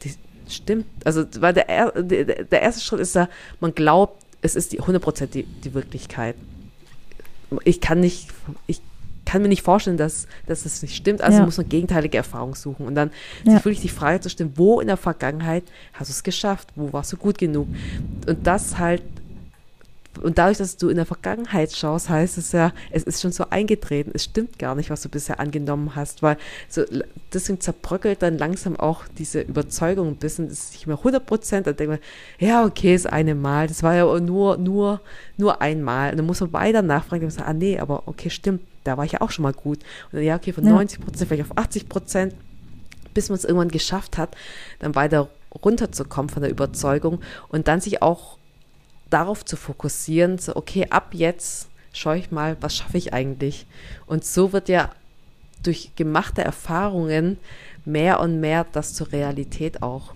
die 0.02 0.14
stimmt. 0.48 0.86
Also, 1.04 1.24
weil 1.40 1.54
der, 1.54 1.92
der, 2.02 2.44
der 2.44 2.62
erste 2.62 2.82
Schritt 2.82 3.00
ist 3.00 3.14
ja, 3.14 3.28
man 3.60 3.74
glaubt, 3.74 4.22
es 4.42 4.54
ist 4.54 4.72
die 4.72 4.80
100% 4.82 5.26
die, 5.26 5.44
die 5.44 5.72
Wirklichkeit. 5.72 6.36
Ich 7.64 7.80
kann 7.80 8.00
nicht, 8.00 8.28
ich 8.66 8.82
kann 9.24 9.42
mir 9.42 9.48
nicht 9.48 9.62
vorstellen, 9.62 9.96
dass, 9.96 10.26
dass 10.46 10.64
das 10.64 10.82
nicht 10.82 10.94
stimmt. 10.94 11.22
Also 11.22 11.38
ja. 11.38 11.44
muss 11.44 11.56
man 11.56 11.68
gegenteilige 11.68 12.18
Erfahrungen 12.18 12.54
suchen. 12.54 12.86
Und 12.86 12.94
dann 12.94 13.10
ja. 13.44 13.54
sich 13.54 13.64
wirklich 13.64 13.80
die 13.80 13.88
Frage 13.88 14.20
zu 14.20 14.28
stellen, 14.28 14.52
wo 14.56 14.80
in 14.80 14.86
der 14.86 14.96
Vergangenheit 14.96 15.64
hast 15.94 16.08
du 16.08 16.12
es 16.12 16.22
geschafft? 16.22 16.68
Wo 16.76 16.92
warst 16.92 17.12
du 17.12 17.16
gut 17.16 17.38
genug? 17.38 17.68
Und 18.26 18.46
das 18.46 18.78
halt 18.78 19.02
und 20.22 20.38
dadurch, 20.38 20.58
dass 20.58 20.76
du 20.76 20.88
in 20.88 20.96
der 20.96 21.06
Vergangenheit 21.06 21.72
schaust, 21.72 22.08
heißt 22.08 22.38
es 22.38 22.52
ja, 22.52 22.72
es 22.90 23.02
ist 23.02 23.20
schon 23.20 23.32
so 23.32 23.46
eingetreten. 23.50 24.12
Es 24.14 24.24
stimmt 24.24 24.58
gar 24.58 24.74
nicht, 24.74 24.90
was 24.90 25.02
du 25.02 25.08
bisher 25.08 25.40
angenommen 25.40 25.96
hast, 25.96 26.22
weil 26.22 26.36
so, 26.68 26.82
deswegen 27.32 27.60
zerbröckelt 27.60 28.22
dann 28.22 28.38
langsam 28.38 28.76
auch 28.76 29.04
diese 29.18 29.40
Überzeugung 29.40 30.08
ein 30.08 30.16
bisschen. 30.16 30.48
Das 30.48 30.58
ist 30.58 30.72
nicht 30.72 30.86
mehr 30.86 30.98
100 30.98 31.24
Prozent. 31.24 31.66
Dann 31.66 31.76
denkt 31.76 31.90
man, 31.90 32.00
ja, 32.38 32.64
okay, 32.64 32.92
das 32.92 33.06
eine 33.06 33.34
Mal. 33.34 33.66
Das 33.66 33.82
war 33.82 33.94
ja 33.94 34.04
nur, 34.20 34.56
nur, 34.56 35.00
nur 35.36 35.60
einmal. 35.60 36.10
Und 36.10 36.18
dann 36.18 36.26
muss 36.26 36.40
man 36.40 36.52
weiter 36.52 36.82
nachfragen 36.82 37.24
und 37.24 37.30
sagen, 37.30 37.48
ah, 37.48 37.54
nee, 37.54 37.78
aber 37.78 38.04
okay, 38.06 38.30
stimmt. 38.30 38.62
Da 38.84 38.96
war 38.96 39.04
ich 39.04 39.12
ja 39.12 39.20
auch 39.20 39.30
schon 39.30 39.42
mal 39.42 39.52
gut. 39.52 39.78
Und 39.78 40.14
dann, 40.14 40.22
ja, 40.22 40.36
okay, 40.36 40.52
von 40.52 40.64
ja. 40.64 40.72
90 40.72 41.00
Prozent 41.00 41.28
vielleicht 41.28 41.50
auf 41.50 41.58
80 41.58 41.88
Prozent 41.88 42.34
bis 43.14 43.28
man 43.28 43.38
es 43.38 43.44
irgendwann 43.44 43.68
geschafft 43.68 44.18
hat, 44.18 44.36
dann 44.80 44.96
weiter 44.96 45.28
runterzukommen 45.64 46.28
von 46.28 46.42
der 46.42 46.50
Überzeugung 46.50 47.20
und 47.48 47.68
dann 47.68 47.80
sich 47.80 48.02
auch 48.02 48.38
darauf 49.14 49.44
zu 49.44 49.56
fokussieren, 49.56 50.38
so, 50.38 50.56
okay, 50.56 50.88
ab 50.90 51.10
jetzt 51.12 51.68
schaue 51.92 52.18
ich 52.18 52.32
mal, 52.32 52.56
was 52.60 52.76
schaffe 52.76 52.98
ich 52.98 53.14
eigentlich. 53.14 53.66
Und 54.06 54.24
so 54.24 54.52
wird 54.52 54.68
ja 54.68 54.90
durch 55.62 55.92
gemachte 55.94 56.42
Erfahrungen 56.42 57.38
mehr 57.84 58.18
und 58.20 58.40
mehr 58.40 58.66
das 58.72 58.94
zur 58.94 59.12
Realität 59.12 59.82
auch. 59.82 60.12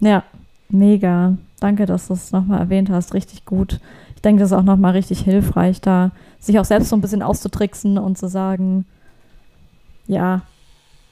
Ja, 0.00 0.22
mega. 0.68 1.38
Danke, 1.60 1.86
dass 1.86 2.08
du 2.08 2.12
es 2.12 2.32
nochmal 2.32 2.60
erwähnt 2.60 2.90
hast. 2.90 3.14
Richtig 3.14 3.46
gut. 3.46 3.80
Ich 4.14 4.20
denke, 4.22 4.40
das 4.40 4.50
ist 4.50 4.56
auch 4.56 4.62
nochmal 4.62 4.92
richtig 4.92 5.20
hilfreich, 5.20 5.80
da 5.80 6.10
sich 6.38 6.58
auch 6.58 6.64
selbst 6.64 6.90
so 6.90 6.96
ein 6.96 7.00
bisschen 7.00 7.22
auszutricksen 7.22 7.96
und 7.96 8.18
zu 8.18 8.28
sagen, 8.28 8.84
ja, 10.06 10.42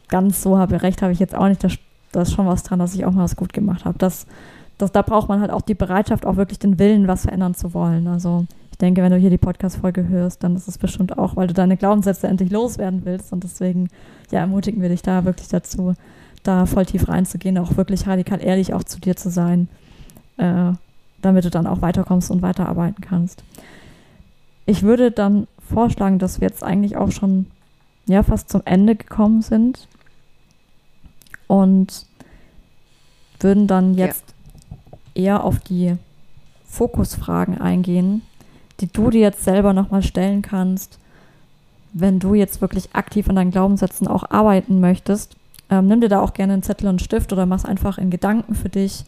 ganz 0.08 0.42
so 0.42 0.58
habe 0.58 0.82
recht 0.82 1.00
habe 1.00 1.12
ich 1.12 1.18
jetzt 1.18 1.34
auch 1.34 1.48
nicht. 1.48 1.64
Da 2.12 2.20
ist 2.22 2.32
schon 2.34 2.46
was 2.46 2.62
dran, 2.62 2.78
dass 2.78 2.94
ich 2.94 3.04
auch 3.06 3.12
mal 3.12 3.24
was 3.24 3.36
gut 3.36 3.52
gemacht 3.52 3.86
habe. 3.86 3.98
Das, 3.98 4.26
das, 4.78 4.92
da 4.92 5.02
braucht 5.02 5.28
man 5.28 5.40
halt 5.40 5.50
auch 5.50 5.62
die 5.62 5.74
Bereitschaft, 5.74 6.26
auch 6.26 6.36
wirklich 6.36 6.58
den 6.58 6.78
Willen, 6.78 7.06
was 7.06 7.22
verändern 7.22 7.54
zu 7.54 7.74
wollen. 7.74 8.06
Also 8.06 8.46
ich 8.70 8.78
denke, 8.78 9.02
wenn 9.02 9.12
du 9.12 9.18
hier 9.18 9.30
die 9.30 9.38
Podcast-Folge 9.38 10.08
hörst, 10.08 10.42
dann 10.42 10.56
ist 10.56 10.66
es 10.66 10.78
bestimmt 10.78 11.16
auch, 11.16 11.36
weil 11.36 11.46
du 11.46 11.54
deine 11.54 11.76
Glaubenssätze 11.76 12.26
endlich 12.26 12.50
loswerden 12.50 13.02
willst. 13.04 13.32
Und 13.32 13.44
deswegen, 13.44 13.88
ja, 14.32 14.40
ermutigen 14.40 14.82
wir 14.82 14.88
dich 14.88 15.02
da 15.02 15.24
wirklich 15.24 15.48
dazu, 15.48 15.94
da 16.42 16.66
voll 16.66 16.84
tief 16.84 17.08
reinzugehen, 17.08 17.56
auch 17.58 17.76
wirklich 17.76 18.06
radikal 18.06 18.42
ehrlich 18.42 18.74
auch 18.74 18.82
zu 18.82 19.00
dir 19.00 19.16
zu 19.16 19.30
sein, 19.30 19.68
äh, 20.38 20.72
damit 21.22 21.44
du 21.44 21.50
dann 21.50 21.68
auch 21.68 21.82
weiterkommst 21.82 22.30
und 22.30 22.42
weiterarbeiten 22.42 23.00
kannst. 23.00 23.44
Ich 24.66 24.82
würde 24.82 25.10
dann 25.10 25.46
vorschlagen, 25.68 26.18
dass 26.18 26.40
wir 26.40 26.48
jetzt 26.48 26.64
eigentlich 26.64 26.96
auch 26.96 27.12
schon 27.12 27.46
ja, 28.06 28.22
fast 28.22 28.50
zum 28.50 28.62
Ende 28.64 28.96
gekommen 28.96 29.40
sind 29.42 29.88
und 31.46 32.06
würden 33.40 33.66
dann 33.66 33.94
jetzt. 33.94 34.33
Eher 35.14 35.44
auf 35.44 35.60
die 35.60 35.96
Fokusfragen 36.66 37.58
eingehen, 37.58 38.22
die 38.80 38.88
du 38.88 39.10
dir 39.10 39.20
jetzt 39.20 39.44
selber 39.44 39.72
nochmal 39.72 40.02
stellen 40.02 40.42
kannst, 40.42 40.98
wenn 41.92 42.18
du 42.18 42.34
jetzt 42.34 42.60
wirklich 42.60 42.94
aktiv 42.94 43.28
an 43.28 43.36
deinen 43.36 43.52
Glaubenssätzen 43.52 44.08
auch 44.08 44.30
arbeiten 44.30 44.80
möchtest. 44.80 45.36
Ähm, 45.70 45.86
nimm 45.86 46.00
dir 46.00 46.08
da 46.08 46.20
auch 46.20 46.34
gerne 46.34 46.54
einen 46.54 46.62
Zettel 46.62 46.88
und 46.88 47.00
Stift 47.00 47.32
oder 47.32 47.46
mach 47.46 47.64
einfach 47.64 47.98
in 47.98 48.10
Gedanken 48.10 48.54
für 48.54 48.68
dich 48.68 49.04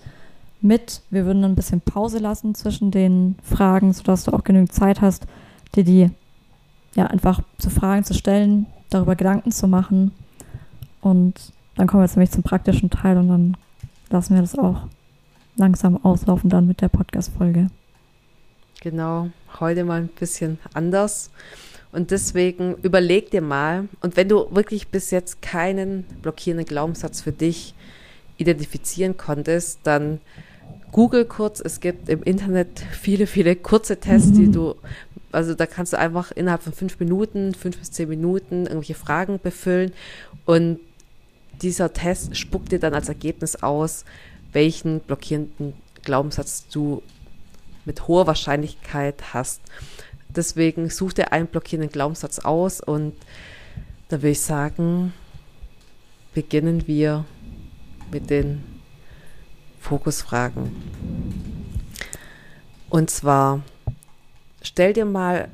mit. 0.60 1.02
Wir 1.10 1.26
würden 1.26 1.44
ein 1.44 1.56
bisschen 1.56 1.80
Pause 1.80 2.18
lassen 2.18 2.54
zwischen 2.54 2.90
den 2.90 3.34
Fragen, 3.42 3.92
sodass 3.92 4.24
du 4.24 4.32
auch 4.32 4.44
genügend 4.44 4.72
Zeit 4.72 5.00
hast, 5.00 5.26
dir 5.74 5.84
die 5.84 6.10
ja 6.94 7.06
einfach 7.06 7.42
zu 7.58 7.68
Fragen 7.68 8.04
zu 8.04 8.14
stellen, 8.14 8.66
darüber 8.90 9.16
Gedanken 9.16 9.50
zu 9.50 9.66
machen. 9.66 10.12
Und 11.00 11.52
dann 11.74 11.86
kommen 11.86 12.02
wir 12.02 12.06
jetzt 12.06 12.16
nämlich 12.16 12.30
zum 12.30 12.42
praktischen 12.42 12.90
Teil 12.90 13.18
und 13.18 13.28
dann 13.28 13.56
lassen 14.10 14.34
wir 14.34 14.40
das 14.40 14.56
auch 14.56 14.86
langsam 15.56 16.02
auslaufen 16.04 16.50
dann 16.50 16.66
mit 16.66 16.80
der 16.80 16.88
Podcast-Folge. 16.88 17.68
Genau, 18.80 19.30
heute 19.58 19.84
mal 19.84 20.02
ein 20.02 20.08
bisschen 20.08 20.58
anders. 20.74 21.30
Und 21.92 22.10
deswegen 22.10 22.74
überleg 22.82 23.30
dir 23.30 23.40
mal, 23.40 23.88
und 24.02 24.16
wenn 24.16 24.28
du 24.28 24.54
wirklich 24.54 24.88
bis 24.88 25.10
jetzt 25.10 25.40
keinen 25.40 26.04
blockierenden 26.22 26.66
Glaubenssatz 26.66 27.22
für 27.22 27.32
dich 27.32 27.74
identifizieren 28.36 29.16
konntest, 29.16 29.80
dann 29.84 30.20
google 30.92 31.24
kurz. 31.24 31.60
Es 31.60 31.80
gibt 31.80 32.08
im 32.08 32.22
Internet 32.22 32.80
viele, 32.90 33.26
viele 33.26 33.56
kurze 33.56 33.98
Tests, 33.98 34.30
mhm. 34.30 34.34
die 34.34 34.50
du, 34.50 34.74
also 35.32 35.54
da 35.54 35.66
kannst 35.66 35.92
du 35.92 35.98
einfach 35.98 36.32
innerhalb 36.32 36.62
von 36.62 36.72
fünf 36.72 37.00
Minuten, 37.00 37.54
fünf 37.54 37.78
bis 37.78 37.92
zehn 37.92 38.08
Minuten 38.08 38.66
irgendwelche 38.66 38.94
Fragen 38.94 39.40
befüllen 39.42 39.92
und 40.44 40.78
dieser 41.62 41.92
Test 41.92 42.36
spuckt 42.36 42.72
dir 42.72 42.78
dann 42.78 42.92
als 42.92 43.08
Ergebnis 43.08 43.56
aus, 43.56 44.04
welchen 44.52 45.00
blockierenden 45.00 45.74
Glaubenssatz 46.02 46.68
du 46.68 47.02
mit 47.84 48.08
hoher 48.08 48.26
Wahrscheinlichkeit 48.26 49.34
hast. 49.34 49.60
Deswegen 50.28 50.90
such 50.90 51.14
dir 51.14 51.32
einen 51.32 51.46
blockierenden 51.46 51.90
Glaubenssatz 51.90 52.40
aus 52.40 52.80
und 52.80 53.14
da 54.08 54.18
würde 54.18 54.30
ich 54.30 54.40
sagen, 54.40 55.12
beginnen 56.34 56.86
wir 56.86 57.24
mit 58.10 58.30
den 58.30 58.62
Fokusfragen. 59.80 60.70
Und 62.88 63.10
zwar, 63.10 63.62
stell 64.62 64.92
dir 64.92 65.04
mal 65.04 65.48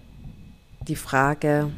die 0.87 0.97
Frage, 0.97 1.71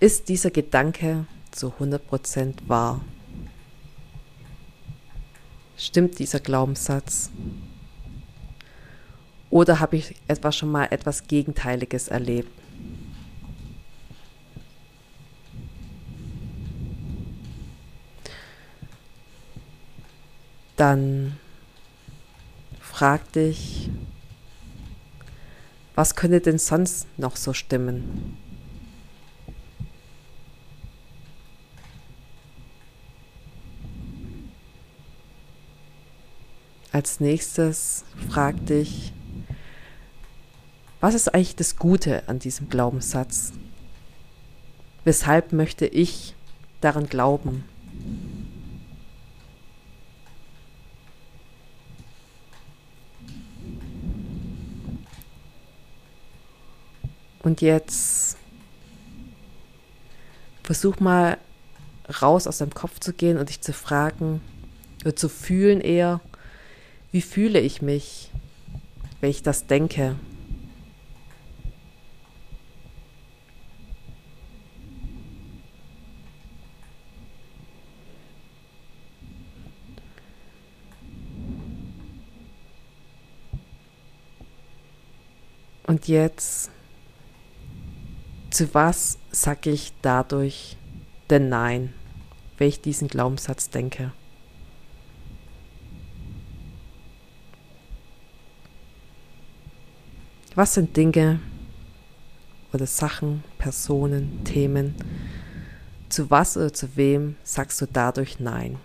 ist 0.00 0.28
dieser 0.28 0.50
Gedanke 0.50 1.26
zu 1.50 1.72
100% 1.80 2.54
wahr? 2.68 3.00
Stimmt 5.78 6.18
dieser 6.18 6.40
Glaubenssatz? 6.40 7.30
Oder 9.48 9.78
habe 9.78 9.96
ich 9.96 10.16
etwa 10.26 10.50
schon 10.50 10.72
mal 10.72 10.88
etwas 10.90 11.28
Gegenteiliges 11.28 12.08
erlebt? 12.08 12.50
Dann 20.76 21.38
frag 22.80 23.32
dich, 23.32 23.88
was 25.94 26.16
könnte 26.16 26.40
denn 26.40 26.58
sonst 26.58 27.06
noch 27.16 27.36
so 27.36 27.52
stimmen? 27.52 28.36
Als 36.90 37.20
nächstes 37.20 38.04
frag 38.30 38.64
dich, 38.66 39.12
was 41.00 41.14
ist 41.14 41.32
eigentlich 41.34 41.54
das 41.54 41.76
Gute 41.76 42.26
an 42.28 42.38
diesem 42.38 42.70
Glaubenssatz? 42.70 43.52
Weshalb 45.04 45.52
möchte 45.52 45.86
ich 45.86 46.34
daran 46.80 47.08
glauben? 47.08 47.64
Und 57.42 57.60
jetzt 57.60 58.36
versuch 60.62 61.00
mal 61.00 61.38
raus 62.20 62.46
aus 62.46 62.58
deinem 62.58 62.74
Kopf 62.74 62.98
zu 62.98 63.12
gehen 63.12 63.38
und 63.38 63.50
dich 63.50 63.60
zu 63.60 63.72
fragen 63.72 64.40
oder 65.02 65.14
zu 65.14 65.28
fühlen 65.28 65.80
eher, 65.80 66.20
wie 67.10 67.22
fühle 67.22 67.60
ich 67.60 67.82
mich, 67.82 68.30
wenn 69.20 69.30
ich 69.30 69.42
das 69.42 69.66
denke? 69.66 70.16
Und 85.86 86.06
jetzt, 86.06 86.70
zu 88.50 88.74
was 88.74 89.18
sage 89.30 89.70
ich 89.70 89.94
dadurch 90.02 90.76
denn 91.30 91.48
Nein, 91.48 91.94
wenn 92.58 92.68
ich 92.68 92.82
diesen 92.82 93.08
Glaubenssatz 93.08 93.70
denke? 93.70 94.12
Was 100.58 100.74
sind 100.74 100.96
Dinge 100.96 101.38
oder 102.72 102.84
Sachen, 102.84 103.44
Personen, 103.58 104.42
Themen? 104.42 104.96
Zu 106.08 106.32
was 106.32 106.56
oder 106.56 106.72
zu 106.72 106.96
wem 106.96 107.36
sagst 107.44 107.80
du 107.80 107.86
dadurch 107.86 108.40
Nein? 108.40 108.76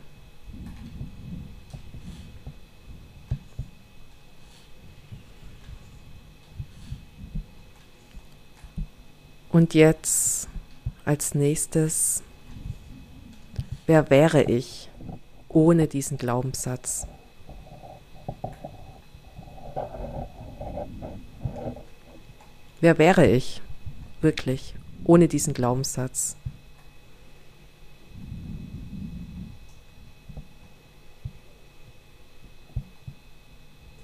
Und 9.49 9.73
jetzt 9.73 10.47
als 11.05 11.33
nächstes, 11.33 12.21
wer 13.87 14.11
wäre 14.11 14.43
ich 14.43 14.91
ohne 15.49 15.87
diesen 15.87 16.19
Glaubenssatz? 16.19 17.07
Wer 22.83 22.97
wäre 22.97 23.25
ich 23.25 23.61
wirklich 24.19 24.75
ohne 25.05 25.29
diesen 25.29 25.53
Glaubenssatz? 25.53 26.35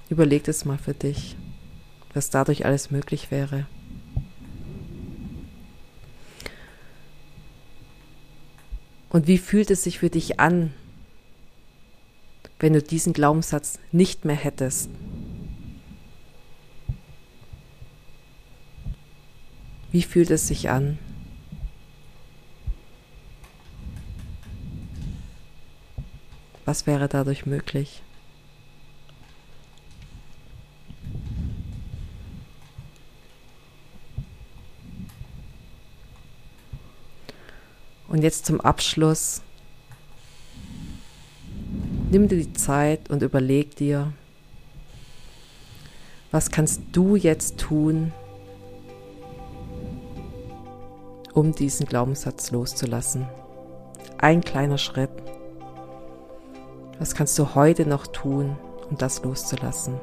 Überleg 0.10 0.48
es 0.48 0.64
mal 0.64 0.78
für 0.78 0.94
dich, 0.94 1.36
was 2.14 2.30
dadurch 2.30 2.64
alles 2.66 2.90
möglich 2.90 3.32
wäre. 3.32 3.66
Und 9.10 9.28
wie 9.28 9.40
fühlt 9.40 9.72
es 9.72 9.84
sich 9.84 10.00
für 10.00 10.10
dich 10.10 10.40
an, 10.40 10.74
wenn 12.60 12.72
du 12.72 12.82
diesen 12.82 13.12
Glaubenssatz 13.12 13.78
nicht 13.92 14.24
mehr 14.24 14.38
hättest? 14.38 14.90
Wie 19.92 20.04
fühlt 20.04 20.30
es 20.30 20.48
sich 20.48 20.70
an? 20.70 21.00
Was 26.66 26.86
wäre 26.86 27.08
dadurch 27.08 27.48
möglich? 27.48 28.04
Und 38.08 38.22
jetzt 38.22 38.46
zum 38.46 38.62
Abschluss. 38.62 39.42
Nimm 42.12 42.28
dir 42.28 42.38
die 42.38 42.54
Zeit 42.54 43.10
und 43.10 43.24
überleg 43.24 43.76
dir, 43.76 44.14
was 46.32 46.52
kannst 46.52 46.82
du 46.92 47.16
jetzt 47.16 47.60
tun, 47.60 48.12
um 51.40 51.56
diesen 51.56 51.86
Glaubenssatz 51.86 52.52
loszulassen? 52.52 53.26
Ein 54.18 54.42
kleiner 54.42 54.78
Schritt. 54.78 55.10
Was 57.00 57.16
kannst 57.16 57.40
du 57.40 57.56
heute 57.56 57.88
noch 57.88 58.08
tun, 58.08 58.58
um 58.90 58.98
das 58.98 59.24
loszulassen? 59.24 59.94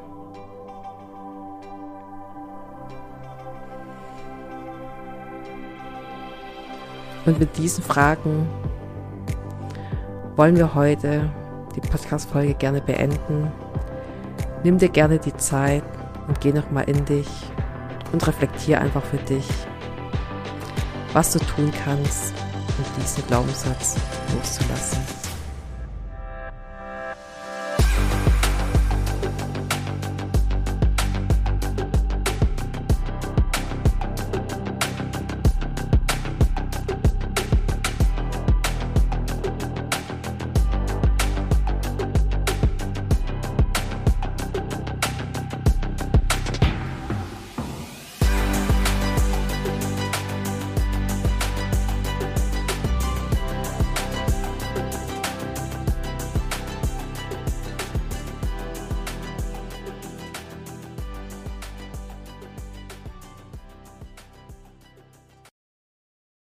Und 7.27 7.39
mit 7.39 7.55
diesen 7.59 7.85
Fragen 7.85 8.49
wollen 10.37 10.57
wir 10.57 10.75
heute 10.75 11.31
die 11.75 11.81
Podcast-Folge 11.81 12.55
gerne 12.55 12.81
beenden. 12.81 13.53
Nimm 14.65 14.79
dir 14.79 14.89
gerne 14.89 15.19
die 15.19 15.37
Zeit 15.37 15.85
und 16.29 16.41
geh 16.41 16.53
nochmal 16.53 16.89
in 16.89 17.05
dich 17.05 17.29
und 18.13 18.27
reflektier 18.27 18.81
einfach 18.81 19.05
für 19.05 19.19
dich, 19.19 19.47
was 21.13 21.33
du 21.33 21.39
tun 21.39 21.73
kannst, 21.85 22.33
um 22.79 23.03
diesen 23.03 23.27
Glaubenssatz 23.27 23.97
loszulassen. 24.35 25.26